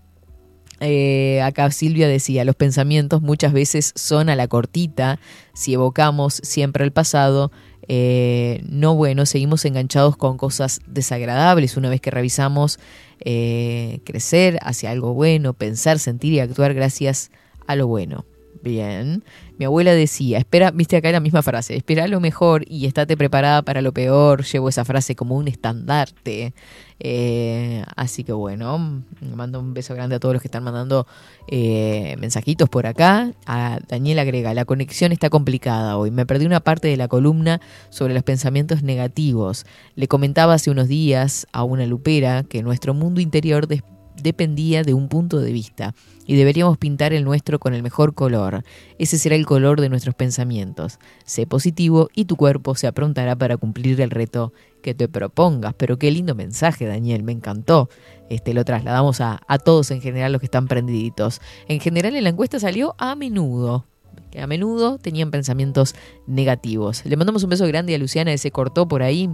[0.81, 5.19] eh, acá Silvia decía, los pensamientos muchas veces son a la cortita,
[5.55, 7.53] si evocamos siempre el pasado,
[7.87, 12.79] eh, no bueno, seguimos enganchados con cosas desagradables una vez que revisamos
[13.21, 17.44] eh, crecer hacia algo bueno, pensar, sentir y actuar gracias a
[17.77, 18.25] lo bueno.
[18.63, 19.23] Bien.
[19.59, 23.61] Mi abuela decía, espera, viste acá la misma frase, espera lo mejor y estate preparada
[23.61, 24.43] para lo peor.
[24.45, 26.55] Llevo esa frase como un estandarte.
[26.99, 31.07] Eh, así que bueno, mando un beso grande a todos los que están mandando
[31.49, 33.33] eh, mensajitos por acá.
[33.45, 36.11] A Daniel agrega, la conexión está complicada hoy.
[36.11, 37.61] Me perdí una parte de la columna
[37.91, 39.67] sobre los pensamientos negativos.
[39.95, 43.83] Le comentaba hace unos días a una lupera que nuestro mundo interior des-
[44.23, 45.95] dependía de un punto de vista
[46.27, 48.65] y deberíamos pintar el nuestro con el mejor color.
[48.99, 50.99] Ese será el color de nuestros pensamientos.
[51.25, 54.53] Sé positivo y tu cuerpo se aprontará para cumplir el reto
[54.83, 55.75] que te propongas.
[55.75, 57.89] Pero qué lindo mensaje, Daniel, me encantó.
[58.31, 61.41] Este lo trasladamos a, a todos en general los que están prendiditos.
[61.69, 63.87] En general en la encuesta salió a menudo.
[64.31, 65.95] Que a menudo tenían pensamientos
[66.27, 67.05] negativos.
[67.05, 69.29] Le mandamos un beso grande a Luciana que se cortó por ahí.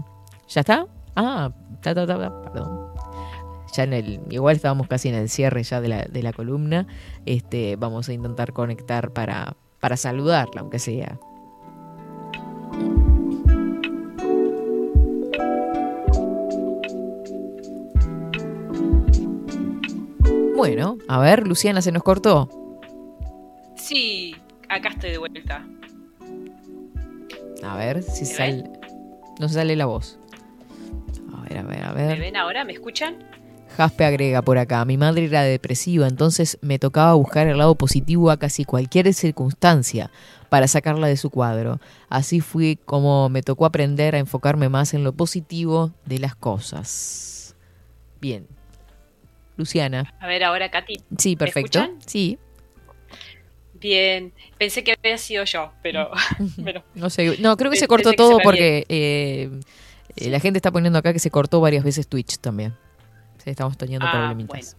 [0.49, 0.87] ¿Ya está?
[1.14, 1.53] Ah,
[1.83, 2.89] ta, ta, ta, perdón
[3.73, 6.87] ya en el, igual estábamos casi en el cierre ya de la, de la columna,
[7.27, 11.18] este, vamos a intentar conectar para, para saludarla, aunque sea.
[20.57, 22.49] Bueno, a ver, Luciana se nos cortó.
[23.77, 24.37] Sí,
[24.68, 25.66] acá estoy de vuelta.
[27.62, 28.64] A ver si ¿Me sale.
[29.39, 30.18] No sale la voz.
[31.35, 32.18] A ver, a ver, a ¿Me ver.
[32.21, 32.64] ven ahora?
[32.64, 33.16] ¿Me escuchan?
[33.81, 38.31] Jaspe agrega por acá, mi madre era depresiva, entonces me tocaba buscar el lado positivo
[38.31, 40.11] a casi cualquier circunstancia
[40.51, 41.81] para sacarla de su cuadro.
[42.11, 47.57] Así fui como me tocó aprender a enfocarme más en lo positivo de las cosas.
[48.20, 48.47] Bien.
[49.57, 50.12] Luciana.
[50.20, 51.01] A ver, ahora Katy.
[51.16, 51.81] Sí, ¿Me perfecto.
[52.05, 52.39] Sí.
[53.72, 56.11] Bien, pensé que había sido yo, pero,
[56.62, 59.49] pero No sé, no, creo que se cortó que se todo porque eh,
[60.16, 62.74] eh, la gente está poniendo acá que se cortó varias veces Twitch también.
[63.43, 64.76] Sí, estamos teniendo Ah, problemitas.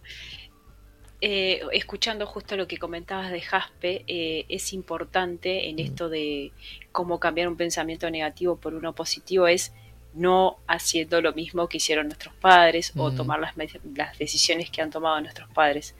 [1.24, 6.50] Eh, escuchando justo lo que comentabas de Jaspe, eh, es importante en esto de
[6.90, 9.72] cómo cambiar un pensamiento negativo por uno positivo, es
[10.14, 13.16] no haciendo lo mismo que hicieron nuestros padres o Mm.
[13.16, 15.94] tomar las, decisiones que han tomado nuestros padres.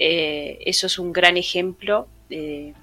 [0.00, 2.74] Eh, eso es un gran ejemplo de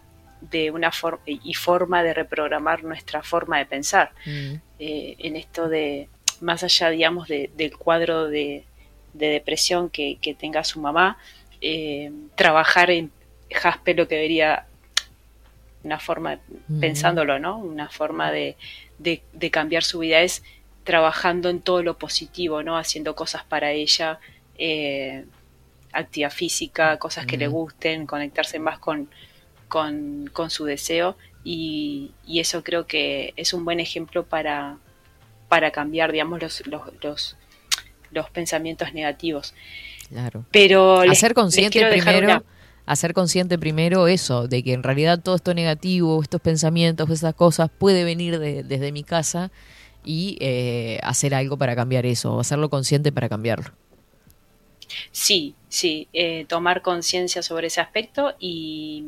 [0.72, 4.11] una forma y forma de reprogramar nuestra forma de pensar.
[4.26, 4.53] Mm.
[4.80, 6.07] En esto de,
[6.41, 8.63] más allá, digamos, de- del cuadro de,
[9.18, 11.18] de depresión que, que tenga su mamá,
[11.61, 13.11] eh, trabajar en
[13.51, 14.66] Jaspe lo que vería
[15.84, 16.80] una forma, Mm.
[16.80, 17.57] pensándolo, ¿no?
[17.59, 18.57] Una forma de,
[18.97, 20.43] de- de cambiar su vida es
[20.84, 22.78] trabajando en todo lo positivo, ¿no?
[22.78, 24.20] Haciendo cosas para ella,
[24.57, 25.26] eh,
[25.93, 29.09] actividad física, cosas que le gusten, conectarse más con,
[29.68, 34.78] con, con su deseo y, y eso creo que es un buen ejemplo para,
[35.47, 37.38] para cambiar, digamos, los, los, los,
[38.16, 39.53] los pensamientos negativos.
[40.09, 40.45] Claro.
[40.51, 42.43] Pero les- hacer consciente primero, una-
[42.86, 47.70] hacer consciente primero eso, de que en realidad todo esto negativo, estos pensamientos, esas cosas,
[47.78, 49.51] puede venir de- desde mi casa
[50.03, 53.72] y eh, hacer algo para cambiar eso, hacerlo consciente para cambiarlo.
[55.11, 59.03] Sí, sí, eh, tomar conciencia sobre ese aspecto y,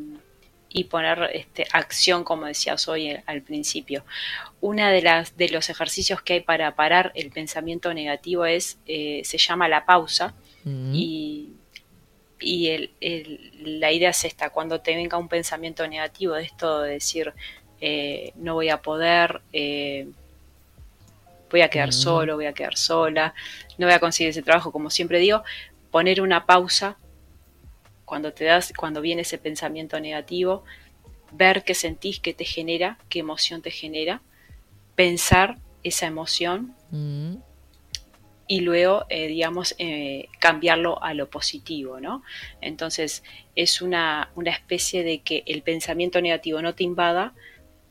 [0.68, 4.04] y poner este, acción, como decías hoy eh, al principio.
[4.60, 9.22] Una de las de los ejercicios que hay para parar el pensamiento negativo es eh,
[9.24, 10.34] se llama la pausa.
[10.94, 11.52] Y,
[12.40, 16.82] y el- el- la idea es esta, cuando te venga un pensamiento negativo de esto
[16.82, 17.32] de decir
[17.80, 20.08] eh, no voy a poder, eh,
[21.50, 23.34] voy a quedar solo, voy a quedar sola,
[23.78, 25.42] no voy a conseguir ese trabajo, como siempre digo,
[25.90, 26.96] poner una pausa
[28.04, 30.64] cuando te das, cuando viene ese pensamiento negativo,
[31.32, 34.20] ver qué sentís, qué te genera, qué emoción te genera,
[34.98, 36.74] pensar esa emoción
[38.48, 42.24] y luego, eh, digamos, eh, cambiarlo a lo positivo, ¿no?
[42.60, 43.22] Entonces,
[43.54, 47.32] es una, una especie de que el pensamiento negativo no te invada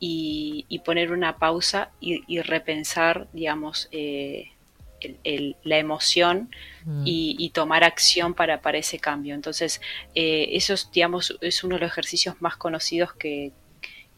[0.01, 4.51] y, y poner una pausa y, y repensar, digamos, eh,
[4.99, 6.49] el- el- la emoción
[6.83, 7.03] Mm.
[7.05, 9.33] y, y tomar acción para, para ese cambio.
[9.33, 9.79] Entonces,
[10.13, 13.51] eso es, digamos, es uno de los ejercicios más conocidos que,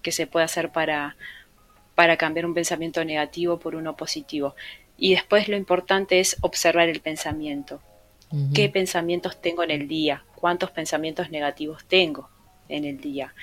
[0.01, 1.15] que se puede hacer para,
[1.99, 4.55] para cambiar un pensamiento negativo por uno positivo.
[4.97, 7.81] Y después lo importante es observar el pensamiento.
[8.53, 10.23] ¿Qué pensamientos tengo en el día?
[10.35, 12.29] ¿Cuántos pensamientos negativos tengo
[12.69, 13.33] en el día?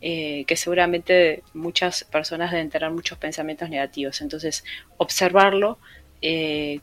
[0.00, 4.20] Eh, que seguramente muchas personas deben tener muchos pensamientos negativos.
[4.20, 4.62] Entonces,
[4.96, 5.80] observarlo
[6.22, 6.78] eh,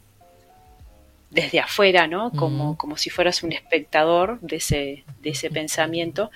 [1.29, 2.31] desde afuera, ¿no?
[2.31, 6.29] Como, como si fueras un espectador de ese, de ese pensamiento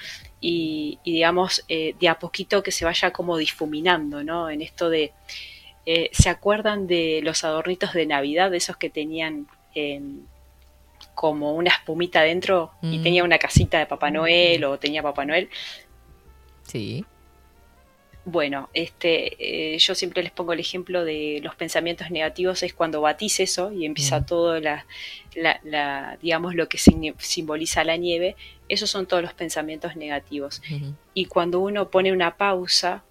[0.48, 4.48] y, y, digamos, eh, de a poquito que se vaya como difuminando, ¿no?
[4.52, 5.12] En esto de,
[5.88, 10.28] eh, ¿se acuerdan de los adornitos de Navidad, de esos que tenían en,
[11.16, 13.04] como una espumita adentro y Mm.
[13.04, 15.50] tenía una casita de Papá Noel o tenía Papá Noel.
[16.64, 17.06] Sí.
[18.28, 23.00] Bueno, este, eh, yo siempre les pongo el ejemplo de los pensamientos negativos es cuando
[23.02, 24.26] batís eso y empieza Mm.
[24.26, 24.86] todo la,
[25.36, 28.36] la- la- digamos, lo que simboliza la nieve.
[28.68, 30.64] Esos son todos los pensamientos negativos.
[31.14, 33.04] Y cuando uno pone una pausa,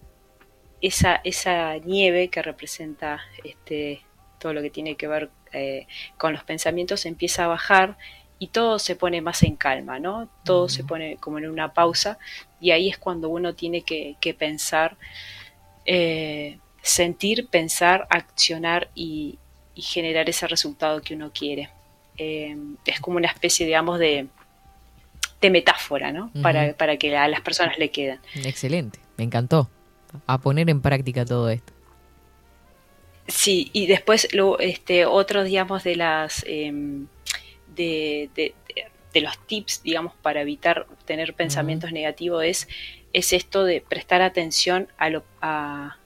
[0.81, 4.03] esa, esa nieve que representa este,
[4.41, 5.87] todo lo que tiene que ver eh,
[6.19, 7.97] con los pensamientos empieza a bajar
[8.39, 10.29] y todo se pone más en calma, ¿no?
[10.45, 12.19] Todo se pone como en una pausa
[12.61, 14.97] y ahí es cuando uno tiene que, que pensar,
[15.87, 19.39] eh, sentir, pensar, accionar y,
[19.75, 21.71] y generar ese resultado que uno quiere.
[22.17, 22.57] Eh,
[22.87, 24.27] es como una especie, digamos, de,
[25.41, 26.31] de metáfora, ¿no?
[26.43, 28.21] para, para que a las personas le queden.
[28.35, 29.71] Excelente, me encantó.
[30.27, 31.73] A poner en práctica todo esto.
[33.27, 37.07] Sí, y después lo, este, otros, digamos, de las em,
[37.75, 38.55] de, de-
[39.21, 42.69] los tips, digamos, para evitar tener pensamientos negativos es,
[43.13, 45.99] es esto de prestar atención a lo a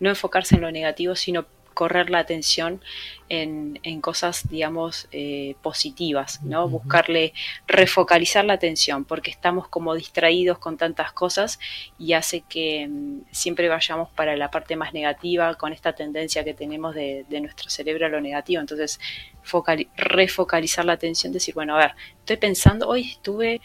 [0.00, 2.80] no enfocarse en lo negativo, sino correr la atención
[3.28, 6.68] en, en cosas, digamos, eh, positivas, ¿no?
[6.68, 7.32] Buscarle
[7.66, 11.58] refocalizar la atención, porque estamos como distraídos con tantas cosas
[11.98, 16.54] y hace que mm, siempre vayamos para la parte más negativa con esta tendencia que
[16.54, 18.60] tenemos de, de nuestro cerebro a lo negativo.
[18.60, 19.00] Entonces,
[19.44, 23.60] focali- refocalizar la atención, decir, bueno, a ver, estoy pensando, hoy tuve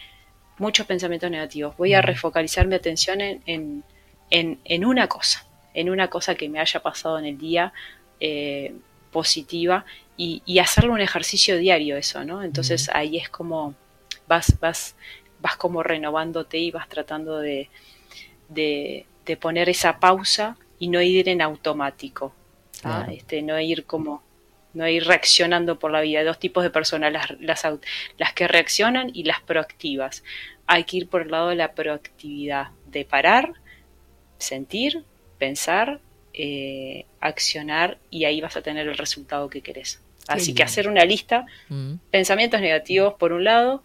[0.58, 3.84] muchos pensamientos negativos, voy a refocalizar mi atención en, en,
[4.30, 7.72] en, en una cosa, en una cosa que me haya pasado en el día
[8.20, 8.74] eh,
[9.10, 9.84] positiva
[10.16, 12.42] y, y hacerlo un ejercicio diario eso, ¿no?
[12.42, 13.74] Entonces ahí es como
[14.28, 14.94] vas, vas,
[15.40, 17.68] vas como renovándote y vas tratando de,
[18.48, 22.32] de, de poner esa pausa y no ir en automático,
[23.10, 24.22] este, no ir como
[24.72, 26.20] no ir reaccionando por la vida.
[26.20, 27.66] Hay dos tipos de personas, las, las,
[28.18, 30.22] las que reaccionan y las proactivas.
[30.66, 33.54] Hay que ir por el lado de la proactividad, de parar,
[34.38, 35.04] sentir,
[35.38, 36.00] pensar,
[36.34, 40.00] eh, accionar y ahí vas a tener el resultado que querés.
[40.28, 41.94] Así que hacer una lista, Mm.
[42.10, 43.82] pensamientos negativos por un lado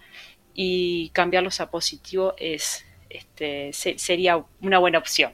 [0.53, 5.31] y cambiarlos a positivo es este, se- sería una buena opción.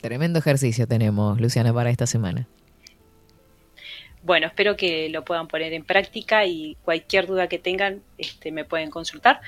[0.00, 2.46] Tremendo ejercicio tenemos, Luciana, para esta semana.
[4.22, 8.64] Bueno, espero que lo puedan poner en práctica y cualquier duda que tengan este, me
[8.64, 9.40] pueden consultar.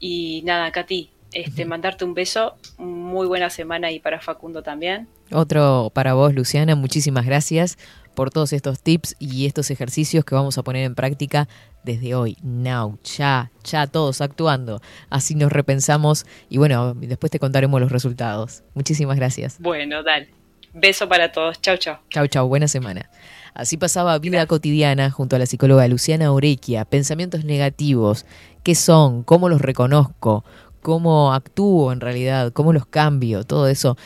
[0.00, 5.06] Y nada, Katy, este, mandarte un beso, muy buena semana y para Facundo también.
[5.30, 6.74] Otro para vos, Luciana.
[6.76, 7.76] Muchísimas gracias
[8.14, 11.46] por todos estos tips y estos ejercicios que vamos a poner en práctica
[11.84, 12.38] desde hoy.
[12.42, 14.80] Now, ya, ya todos actuando.
[15.10, 18.62] Así nos repensamos y bueno, después te contaremos los resultados.
[18.72, 19.60] Muchísimas gracias.
[19.60, 20.30] Bueno, dale.
[20.72, 21.60] Beso para todos.
[21.60, 21.98] Chau, chau.
[22.08, 23.10] Chau, chau, buena semana.
[23.56, 26.84] Así pasaba vida cotidiana junto a la psicóloga Luciana Orequia.
[26.84, 28.26] Pensamientos negativos,
[28.62, 29.22] ¿qué son?
[29.22, 30.44] ¿Cómo los reconozco?
[30.86, 32.52] ¿Cómo actúo en realidad?
[32.52, 33.42] ¿Cómo los cambio?
[33.42, 33.96] Todo eso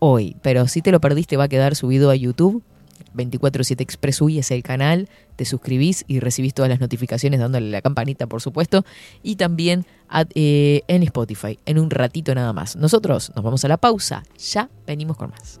[0.00, 0.34] hoy.
[0.42, 2.60] Pero si te lo perdiste va a quedar subido a YouTube.
[3.12, 7.80] 247 Express UI es el canal, te suscribís y recibís todas las notificaciones dándole la
[7.82, 8.84] campanita, por supuesto,
[9.22, 9.86] y también
[10.34, 12.74] eh, en Spotify, en un ratito nada más.
[12.74, 15.60] Nosotros nos vamos a la pausa, ya venimos con más.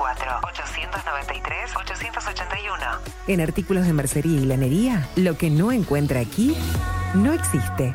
[0.00, 2.98] 094-893-881.
[3.28, 6.56] En artículos de mercería y lanería, lo que no encuentra aquí
[7.14, 7.94] no existe.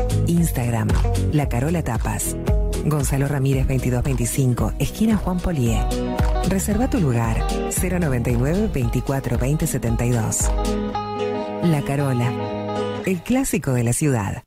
[0.31, 0.87] Instagram,
[1.33, 2.37] La Carola Tapas.
[2.85, 5.83] Gonzalo Ramírez 2225, esquina Juan Polié.
[6.49, 10.51] Reserva tu lugar 099 24 20 72.
[11.63, 12.31] La Carola,
[13.05, 14.43] el clásico de la ciudad.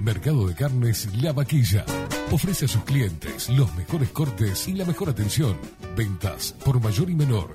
[0.00, 1.84] Mercado de Carnes La Vaquilla.
[2.30, 5.56] Ofrece a sus clientes los mejores cortes y la mejor atención.
[5.96, 7.54] Ventas por mayor y menor.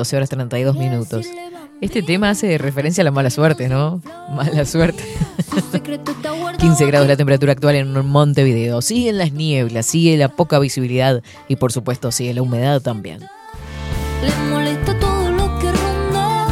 [0.00, 1.26] 12 horas 32 minutos.
[1.82, 4.00] Este tema hace referencia a la mala suerte, ¿no?
[4.34, 5.02] Mala suerte.
[6.58, 8.80] 15 grados la temperatura actual en Montevideo.
[8.80, 13.20] Siguen las nieblas, sigue la poca visibilidad y por supuesto sigue la humedad también.
[14.22, 16.46] Le molesta todo lo que ronda.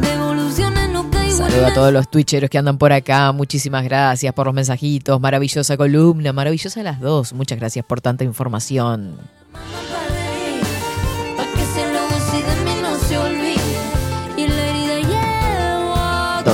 [0.00, 3.30] Devoluciones no caigo Saludo a todos los twitcheros que andan por acá.
[3.30, 5.20] Muchísimas gracias por los mensajitos.
[5.20, 7.32] Maravillosa columna, maravillosa las dos.
[7.32, 9.18] Muchas gracias por tanta información.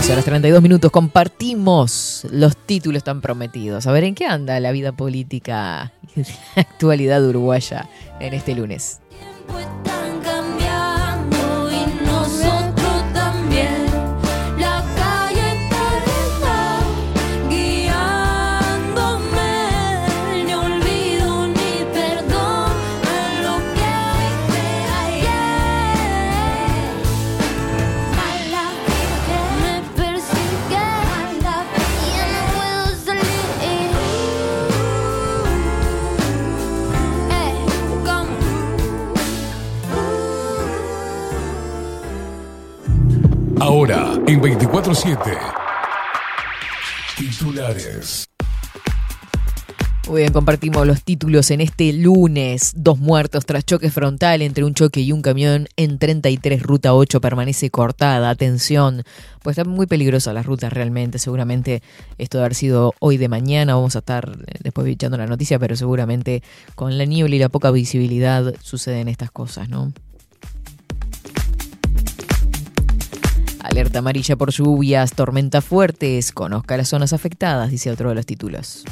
[0.09, 3.87] 13 horas 32 minutos compartimos los títulos tan prometidos.
[3.87, 9.03] A ver, ¿en qué anda la vida política y la actualidad uruguaya en este lunes?
[43.61, 45.19] Ahora, en 24-7.
[47.17, 48.29] Titulares.
[50.09, 52.73] Muy bien, compartimos los títulos en este lunes.
[52.77, 57.21] Dos muertos tras choque frontal entre un choque y un camión en 33 Ruta 8
[57.21, 58.31] permanece cortada.
[58.31, 59.03] Atención,
[59.43, 61.19] pues están muy peligrosas las rutas realmente.
[61.19, 61.83] Seguramente
[62.17, 63.75] esto de haber sido hoy de mañana.
[63.75, 66.45] Vamos a estar eh, después echando la noticia, pero seguramente
[66.77, 69.93] con la niebla y la poca visibilidad suceden estas cosas, ¿no?
[73.69, 76.33] Alerta amarilla por lluvias, tormentas fuertes.
[76.33, 78.85] Conozca las zonas afectadas, dice otro de los títulos.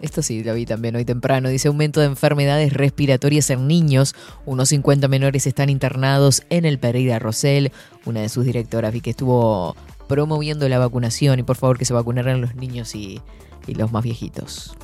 [0.00, 1.48] Esto sí, lo vi también hoy temprano.
[1.48, 4.14] Dice aumento de enfermedades respiratorias en niños.
[4.46, 7.72] Unos 50 menores están internados en el Pereira Rosell.
[8.06, 9.76] Una de sus directoras vi que estuvo
[10.06, 13.20] promoviendo la vacunación y por favor que se vacunaran los niños y
[13.66, 14.74] los más viejitos.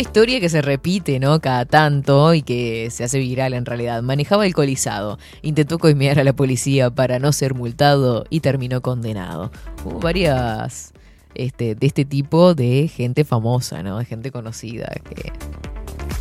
[0.00, 1.40] Una historia que se repite, ¿no?
[1.40, 4.00] Cada tanto y que se hace viral en realidad.
[4.00, 9.52] Manejaba alcoholizado, intentó coimear a la policía para no ser multado y terminó condenado.
[9.84, 10.94] Hubo varias
[11.34, 13.98] este, de este tipo de gente famosa, ¿no?
[13.98, 14.90] De gente conocida.
[15.06, 15.32] Que...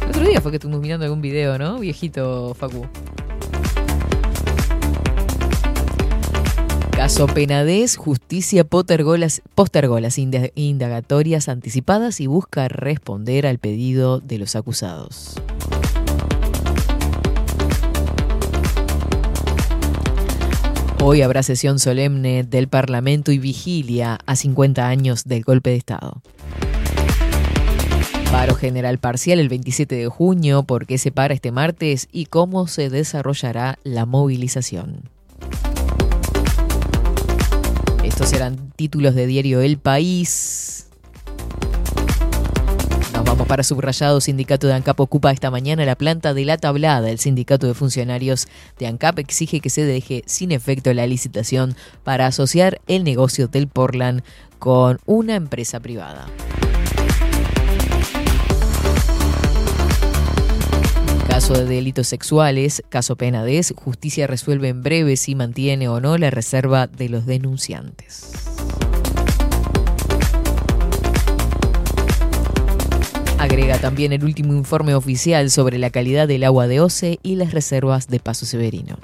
[0.01, 1.79] El otro día fue que estuvimos mirando algún video, ¿no?
[1.79, 2.85] Viejito Facu.
[6.99, 14.19] Caso Penades, justicia postergó las, postergó las inda- indagatorias anticipadas y busca responder al pedido
[14.19, 15.35] de los acusados.
[21.01, 26.21] Hoy habrá sesión solemne del Parlamento y vigilia a 50 años del golpe de Estado.
[28.29, 32.67] Paro general parcial el 27 de junio, ¿por qué se para este martes y cómo
[32.67, 35.03] se desarrollará la movilización?
[38.09, 40.87] Estos eran títulos de diario El País.
[43.13, 44.19] Nos vamos para subrayado.
[44.19, 47.11] Sindicato de ANCAP ocupa esta mañana la planta de la tablada.
[47.11, 48.47] El sindicato de funcionarios
[48.79, 53.67] de ANCAP exige que se deje sin efecto la licitación para asociar el negocio del
[53.67, 54.23] Portland
[54.57, 56.25] con una empresa privada.
[61.49, 66.85] De delitos sexuales, caso Penades, justicia resuelve en breve si mantiene o no la reserva
[66.85, 68.33] de los denunciantes.
[73.39, 77.51] Agrega también el último informe oficial sobre la calidad del agua de OCE y las
[77.51, 78.99] reservas de Paso Severino.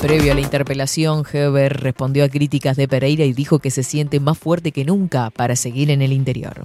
[0.00, 4.20] Previo a la interpelación, Heber respondió a críticas de Pereira y dijo que se siente
[4.20, 6.64] más fuerte que nunca para seguir en el interior.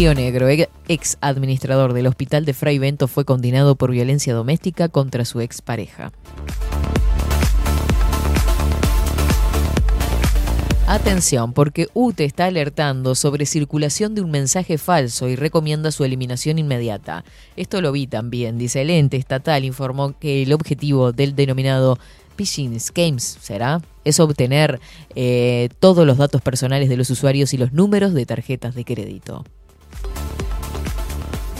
[0.00, 5.26] Río Negro, ex administrador del hospital de Fray Bento, fue condenado por violencia doméstica contra
[5.26, 6.10] su expareja.
[10.86, 16.58] Atención, porque UTE está alertando sobre circulación de un mensaje falso y recomienda su eliminación
[16.58, 17.22] inmediata.
[17.56, 21.98] Esto lo vi también, dice el ente estatal, informó que el objetivo del denominado
[22.38, 24.80] phishing schemes será es obtener
[25.14, 29.44] eh, todos los datos personales de los usuarios y los números de tarjetas de crédito.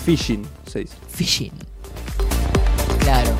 [0.05, 0.95] Phishing, se dice.
[1.09, 1.53] Phishing.
[3.01, 3.31] Claro.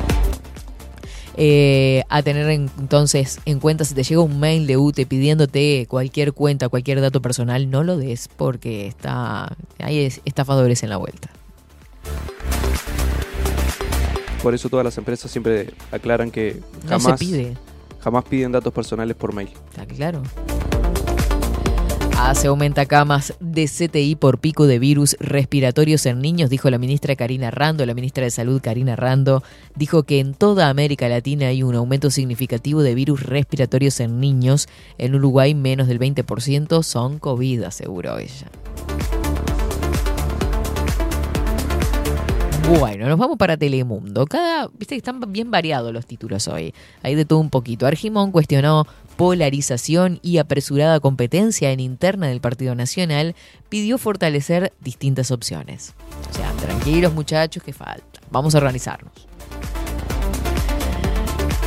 [1.37, 5.85] Eh, a tener en- entonces en cuenta si te llega un mail de UTE pidiéndote
[5.89, 10.97] cualquier cuenta, cualquier dato personal, no lo des porque está hay es- estafadores en la
[10.97, 11.29] vuelta.
[14.43, 17.57] Por eso todas las empresas siempre aclaran que No jamás, se pide.
[17.99, 19.49] jamás piden datos personales por mail.
[19.69, 20.23] Está claro.
[22.23, 26.77] Ah, se aumenta camas de CTI por pico de virus respiratorios en niños, dijo la
[26.77, 27.83] ministra Karina Rando.
[27.83, 29.41] La ministra de Salud, Karina Rando,
[29.73, 34.69] dijo que en toda América Latina hay un aumento significativo de virus respiratorios en niños.
[34.99, 38.51] En Uruguay, menos del 20% son COVID, aseguró ella.
[42.69, 44.25] Bueno, nos vamos para Telemundo.
[44.77, 46.73] Viste que están bien variados los títulos hoy.
[47.03, 47.85] Hay de todo un poquito.
[47.85, 53.35] Argimón cuestionó polarización y apresurada competencia en interna del Partido Nacional.
[53.69, 55.93] Pidió fortalecer distintas opciones.
[56.29, 58.21] O sea, tranquilos muchachos, que falta.
[58.29, 59.27] Vamos a organizarnos.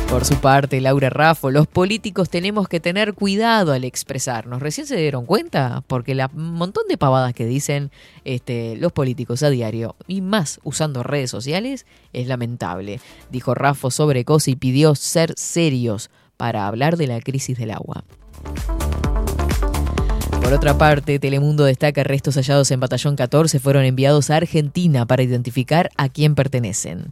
[0.09, 4.61] Por su parte, Laura Raffo, los políticos tenemos que tener cuidado al expresarnos.
[4.61, 7.91] Recién se dieron cuenta, porque la montón de pavadas que dicen
[8.23, 13.01] este, los políticos a diario, y más usando redes sociales, es lamentable.
[13.29, 18.05] Dijo Raffo sobre COSI y pidió ser serios para hablar de la crisis del agua.
[20.41, 25.23] Por otra parte, Telemundo destaca restos hallados en Batallón 14 fueron enviados a Argentina para
[25.23, 27.11] identificar a quién pertenecen.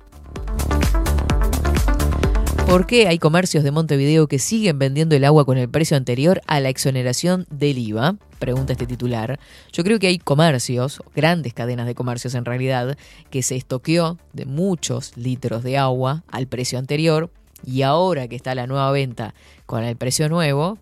[2.73, 6.41] ¿Por qué hay comercios de Montevideo que siguen vendiendo el agua con el precio anterior
[6.47, 8.15] a la exoneración del IVA?
[8.39, 9.39] Pregunta este titular.
[9.71, 12.97] Yo creo que hay comercios, grandes cadenas de comercios en realidad,
[13.29, 17.29] que se estoqueó de muchos litros de agua al precio anterior
[17.63, 19.35] y ahora que está la nueva venta
[19.67, 20.79] con el precio nuevo,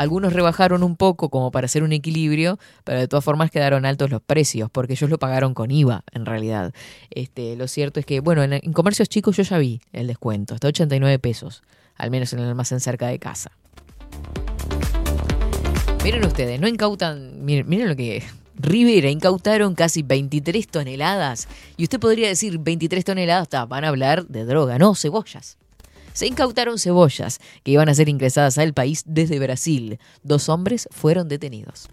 [0.00, 4.08] algunos rebajaron un poco como para hacer un equilibrio, pero de todas formas quedaron altos
[4.08, 6.72] los precios, porque ellos lo pagaron con IVA, en realidad.
[7.10, 10.68] Este, lo cierto es que, bueno, en, comercios chicos yo ya vi el descuento, hasta
[10.68, 11.62] 89 pesos,
[11.96, 13.50] al menos en el almacén cerca de casa.
[16.02, 18.22] Miren ustedes, no incautan, miren, lo que
[18.54, 21.46] Rivera incautaron casi 23 toneladas.
[21.76, 25.59] Y usted podría decir 23 toneladas, van a hablar de droga, no, cebollas.
[26.12, 29.98] Se incautaron cebollas que iban a ser ingresadas al país desde Brasil.
[30.22, 31.88] Dos hombres fueron detenidos.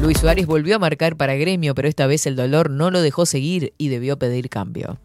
[0.00, 3.26] Luis Suárez volvió a marcar para gremio, pero esta vez el dolor no lo dejó
[3.26, 5.00] seguir y debió pedir cambio.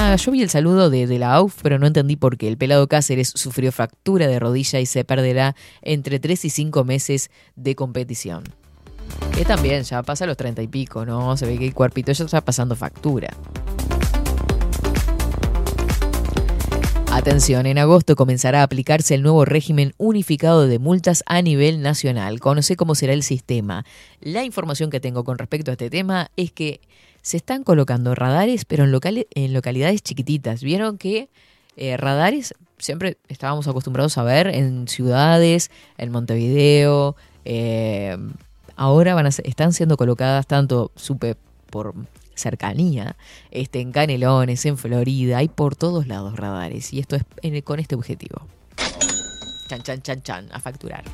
[0.00, 2.46] Ah, yo vi el saludo de, de la AUF, pero no entendí por qué.
[2.46, 7.32] El pelado Cáceres sufrió fractura de rodilla y se perderá entre 3 y 5 meses
[7.56, 8.44] de competición.
[9.34, 11.36] Que también ya pasa a los 30 y pico, ¿no?
[11.36, 13.30] Se ve que el cuerpito ya está pasando factura.
[17.18, 22.38] Atención, en agosto comenzará a aplicarse el nuevo régimen unificado de multas a nivel nacional.
[22.38, 23.84] Conoce cómo será el sistema.
[24.20, 26.80] La información que tengo con respecto a este tema es que
[27.20, 30.62] se están colocando radares, pero en, locales, en localidades chiquititas.
[30.62, 31.28] Vieron que
[31.76, 37.16] eh, radares siempre estábamos acostumbrados a ver en ciudades, en Montevideo.
[37.44, 38.16] eh,
[38.76, 41.34] ahora van a están siendo colocadas tanto, supe,
[41.68, 41.94] por
[42.38, 43.16] cercanía,
[43.50, 46.92] este, en Canelones, en Florida, hay por todos lados radares.
[46.92, 48.46] Y esto es con este objetivo.
[49.68, 51.04] Chan, chan, chan, chan, a facturar.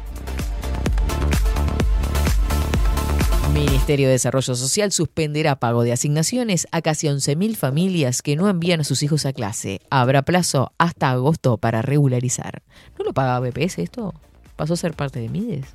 [3.55, 8.81] Ministerio de Desarrollo Social suspenderá pago de asignaciones a casi 11.000 familias que no envían
[8.81, 9.81] a sus hijos a clase.
[9.91, 12.63] Habrá plazo hasta agosto para regularizar.
[12.99, 14.13] ¿No lo paga BPS esto?
[14.57, 15.67] ¿Pasó a ser parte de Mides?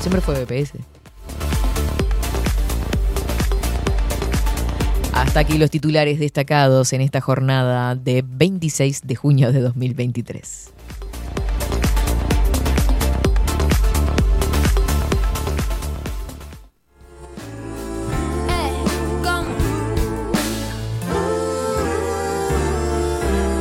[0.00, 0.78] Siempre fue BPS.
[5.22, 10.72] Hasta aquí los titulares destacados en esta jornada de 26 de junio de 2023.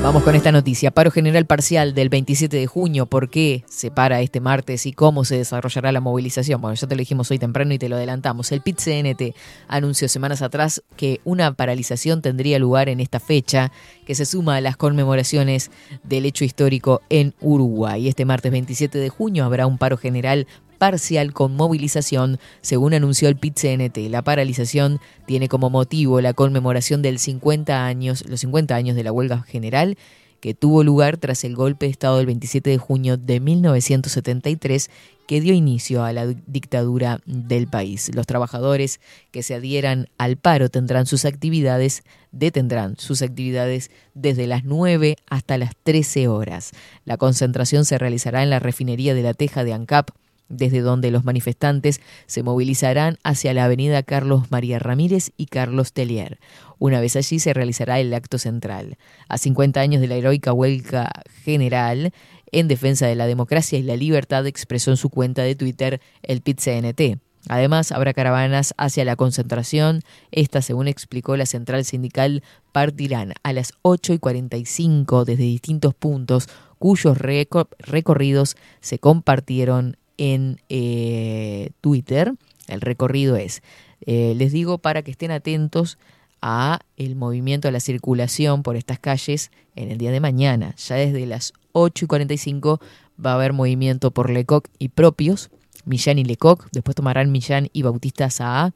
[0.04, 0.90] Vamos con esta noticia.
[0.90, 3.06] Paro general parcial del 27 de junio.
[3.06, 6.60] ¿Por qué se para este martes y cómo se desarrollará la movilización?
[6.60, 8.52] Bueno, ya te lo dijimos hoy temprano y te lo adelantamos.
[8.52, 9.36] El PIT-CNT
[9.68, 13.72] anunció semanas atrás que una paralización tendría lugar en esta fecha,
[14.04, 15.70] que se suma a las conmemoraciones
[16.04, 18.08] del hecho histórico en Uruguay.
[18.08, 20.48] Este martes 27 de junio habrá un paro general
[20.82, 24.10] parcial con movilización, según anunció el PIT-CNT.
[24.10, 29.12] La paralización tiene como motivo la conmemoración del 50 años, los 50 años de la
[29.12, 29.96] huelga general
[30.40, 34.90] que tuvo lugar tras el golpe de Estado del 27 de junio de 1973
[35.28, 38.10] que dio inicio a la dictadura del país.
[38.16, 39.00] Los trabajadores
[39.30, 42.02] que se adhieran al paro tendrán sus actividades,
[42.32, 46.72] detendrán sus actividades desde las 9 hasta las 13 horas.
[47.06, 50.10] La concentración se realizará en la refinería de la Teja de ANCAP,
[50.52, 56.40] desde donde los manifestantes se movilizarán hacia la avenida Carlos María Ramírez y Carlos Tellier.
[56.80, 58.98] Una vez allí se realizará el acto central.
[59.28, 61.12] A 50 años de la heroica huelga
[61.44, 62.14] general
[62.52, 66.42] en defensa de la democracia y la libertad, expresó en su cuenta de Twitter el
[66.42, 67.20] PIT-CNT.
[67.48, 70.02] Además, habrá caravanas hacia la concentración.
[70.32, 76.48] Esta, según explicó la central sindical, partirán a las 8 y 45 desde distintos puntos
[76.78, 82.36] cuyos reco- recorridos se compartieron en eh, Twitter.
[82.68, 83.64] El recorrido es,
[84.06, 85.98] eh, les digo para que estén atentos
[86.44, 90.76] a el movimiento, a la circulación por estas calles en el día de mañana.
[90.78, 92.80] Ya desde las 8 y 45
[93.24, 95.50] va a haber movimiento por Lecoq y propios,
[95.86, 98.72] Millán y Lecoq, después tomarán Millán y Bautista Saá,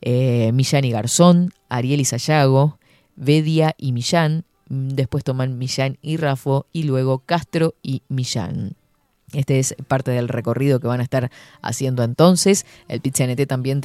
[0.00, 2.78] eh, Millán y Garzón, Ariel y Sayago,
[3.16, 8.76] Bedia y Millán, después toman Millán y Rafo y luego Castro y Millán.
[9.34, 11.30] Este es parte del recorrido que van a estar
[11.60, 12.64] haciendo entonces.
[12.88, 13.80] El PIT-CNT también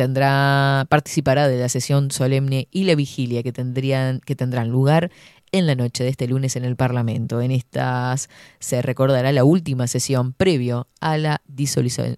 [0.88, 5.12] participará de la sesión solemne y la vigilia que, tendrían, que tendrán lugar
[5.52, 7.42] en la noche de este lunes en el Parlamento.
[7.42, 12.18] En estas se recordará la última sesión previo a la disolución,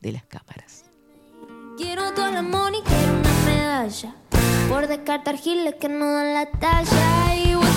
[0.00, 0.84] de las cámaras.
[1.76, 4.14] Quiero y quiero una medalla.
[4.68, 7.67] Por descartar giles que no dan la talla.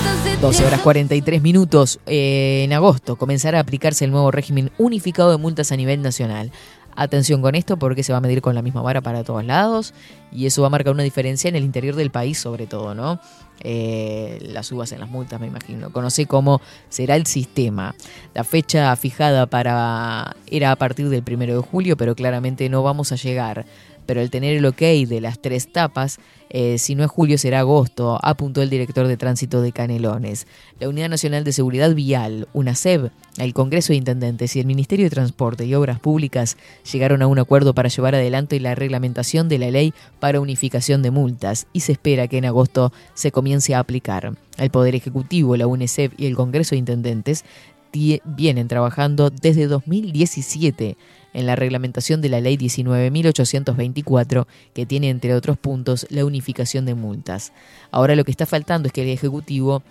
[0.41, 1.99] 12 horas 43 minutos.
[2.07, 6.51] Eh, en agosto comenzará a aplicarse el nuevo régimen unificado de multas a nivel nacional.
[6.95, 9.93] Atención con esto porque se va a medir con la misma vara para todos lados
[10.31, 13.19] y eso va a marcar una diferencia en el interior del país sobre todo, ¿no?
[13.63, 15.91] Eh, las subas en las multas, me imagino.
[15.91, 16.59] Conoce cómo
[16.89, 17.93] será el sistema.
[18.34, 23.11] La fecha fijada para era a partir del primero de julio, pero claramente no vamos
[23.11, 23.68] a llegar.
[24.06, 26.19] Pero el tener el ok de las tres tapas,
[26.49, 30.48] eh, si no es julio será agosto, apuntó el director de tránsito de Canelones.
[30.80, 35.11] La Unidad Nacional de Seguridad Vial, UNASEB, el Congreso de Intendentes y el Ministerio de
[35.11, 36.57] Transporte y Obras Públicas
[36.91, 41.11] llegaron a un acuerdo para llevar adelante la reglamentación de la ley para unificación de
[41.11, 44.36] multas y se espera que en agosto se comience a aplicar.
[44.57, 47.45] El Poder Ejecutivo, la UNESEB y el Congreso de Intendentes
[47.91, 50.98] vienen trabajando desde 2017
[51.33, 56.95] en la reglamentación de la Ley 19.824, que tiene, entre otros puntos, la unificación de
[56.95, 57.53] multas.
[57.91, 59.83] Ahora lo que está faltando es que el Ejecutivo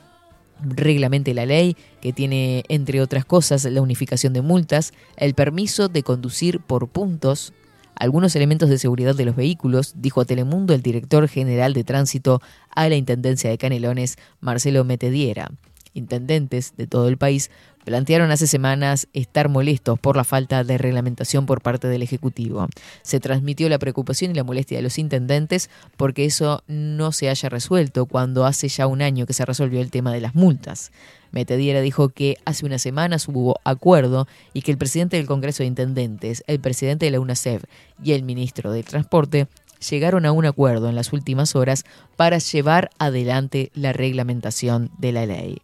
[0.62, 6.02] reglamente la ley, que tiene, entre otras cosas, la unificación de multas, el permiso de
[6.02, 7.52] conducir por puntos,
[7.94, 12.40] algunos elementos de seguridad de los vehículos, dijo a Telemundo el director general de tránsito
[12.74, 15.50] a la Intendencia de Canelones, Marcelo Metediera.
[15.92, 17.50] Intendentes de todo el país
[17.84, 22.68] plantearon hace semanas estar molestos por la falta de reglamentación por parte del Ejecutivo.
[23.02, 27.48] Se transmitió la preocupación y la molestia de los intendentes porque eso no se haya
[27.48, 30.92] resuelto cuando hace ya un año que se resolvió el tema de las multas.
[31.32, 35.68] Metediera dijo que hace unas semanas hubo acuerdo y que el presidente del Congreso de
[35.68, 37.64] Intendentes, el presidente de la UNACEF
[38.02, 39.46] y el ministro del Transporte
[39.88, 41.84] llegaron a un acuerdo en las últimas horas
[42.16, 45.62] para llevar adelante la reglamentación de la ley.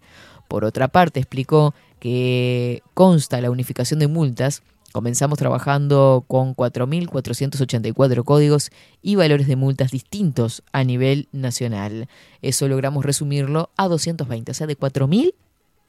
[0.48, 1.74] Por otra parte, explicó
[2.06, 4.62] que consta la unificación de multas.
[4.92, 8.70] Comenzamos trabajando con 4.484 códigos
[9.02, 12.08] y valores de multas distintos a nivel nacional.
[12.42, 15.34] Eso logramos resumirlo a 220, o sea, de 4.000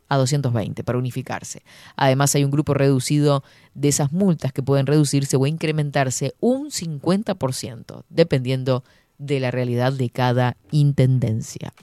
[0.09, 1.61] a 220 para unificarse.
[1.95, 3.43] Además hay un grupo reducido
[3.75, 8.83] de esas multas que pueden reducirse o incrementarse un 50%, dependiendo
[9.19, 11.73] de la realidad de cada intendencia.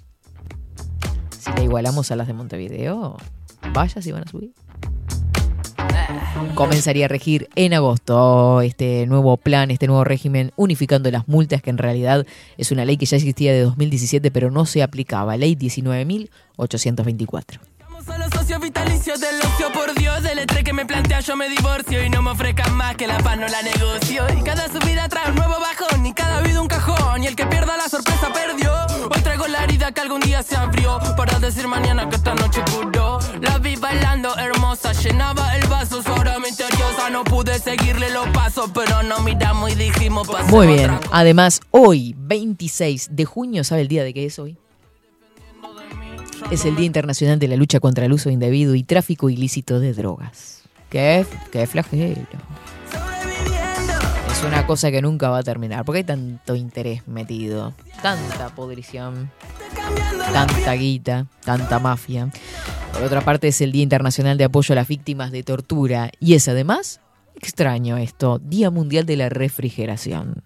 [1.38, 3.16] Si la igualamos a las de Montevideo,
[3.72, 4.52] vaya si van a subir.
[6.54, 11.70] Comenzaría a regir en agosto este nuevo plan, este nuevo régimen, unificando las multas, que
[11.70, 12.26] en realidad
[12.56, 15.36] es una ley que ya existía de 2017, pero no se aplicaba.
[15.36, 17.58] Ley 19.824.
[18.74, 22.22] Vitalicios del ocio, por Dios, del estrés que me plantea yo me divorcio y no
[22.22, 24.26] me ofrezcan más que la paz no la negocio.
[24.36, 27.46] Y cada subida trae un nuevo bajón y cada vida un cajón y el que
[27.46, 28.72] pierda la sorpresa perdió.
[29.14, 32.62] Hoy traigo la herida que algún día se abrió para decir mañana que esta noche
[32.72, 33.20] curó.
[33.40, 37.10] La vi bailando hermosa, llenaba el vaso, hora misteriosa.
[37.10, 40.98] No pude seguirle los pasos, pero nos miramos y dijimos Muy bien.
[41.12, 44.58] Además, hoy, 26 de junio, ¿sabe el día de qué es hoy?
[46.50, 49.92] Es el Día Internacional de la Lucha contra el Uso Indebido y Tráfico Ilícito de
[49.92, 50.62] Drogas.
[50.90, 52.26] ¡Qué, qué flagelo!
[54.30, 57.72] Es una cosa que nunca va a terminar, porque hay tanto interés metido,
[58.02, 59.30] tanta podrición,
[60.32, 62.30] tanta guita, tanta mafia.
[62.92, 66.34] Por otra parte, es el Día Internacional de Apoyo a las Víctimas de Tortura y
[66.34, 67.00] es además,
[67.34, 70.42] extraño esto, Día Mundial de la Refrigeración.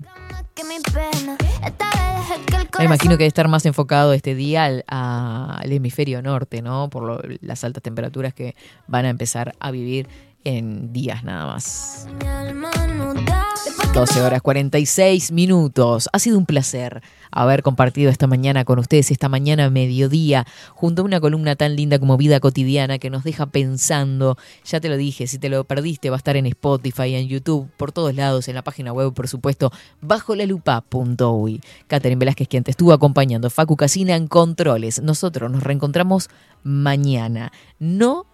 [2.79, 6.89] Me imagino que debe estar más enfocado este día al, a- al hemisferio norte, ¿no?
[6.91, 8.55] Por lo- las altas temperaturas que
[8.87, 10.09] van a empezar a vivir
[10.45, 12.07] en días nada más.
[12.21, 13.47] mi alma no da.
[13.65, 16.09] Después que 12 horas 46 minutos.
[16.13, 21.05] Ha sido un placer haber compartido esta mañana con ustedes, esta mañana mediodía, junto a
[21.05, 24.37] una columna tan linda como Vida Cotidiana que nos deja pensando.
[24.65, 27.69] Ya te lo dije, si te lo perdiste va a estar en Spotify, en YouTube,
[27.77, 31.61] por todos lados, en la página web, por supuesto, bajo la lupa.uy.
[31.87, 35.03] Catherine Velázquez, quien te estuvo acompañando, Facu Casina en Controles.
[35.03, 36.29] Nosotros nos reencontramos
[36.63, 37.53] mañana.
[37.79, 38.27] No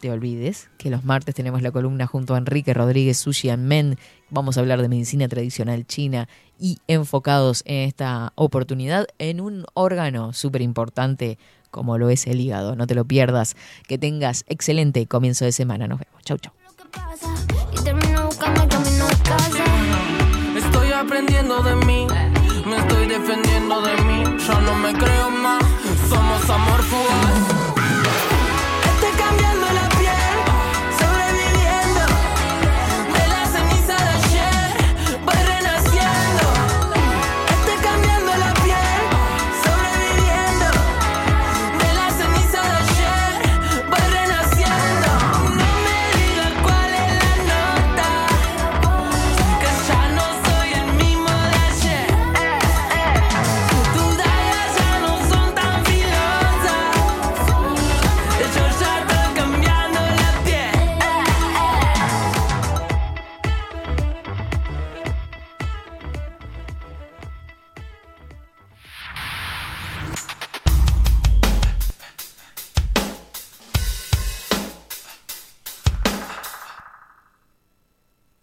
[0.00, 3.98] te olvides que los martes tenemos la columna junto a Enrique Rodríguez Sushi and Men.
[4.30, 6.28] Vamos a hablar de medicina tradicional china
[6.58, 11.38] y enfocados en esta oportunidad en un órgano súper importante
[11.70, 12.74] como lo es el hígado.
[12.74, 13.56] No te lo pierdas.
[13.86, 15.86] Que tengas excelente comienzo de semana.
[15.86, 16.22] Nos vemos.
[16.24, 16.52] Chau, chau.
[20.56, 22.06] Estoy aprendiendo de mí,
[22.66, 24.24] me estoy defendiendo de mí.
[24.46, 25.62] Yo no me creo más,
[26.08, 27.29] somos amor fugaz.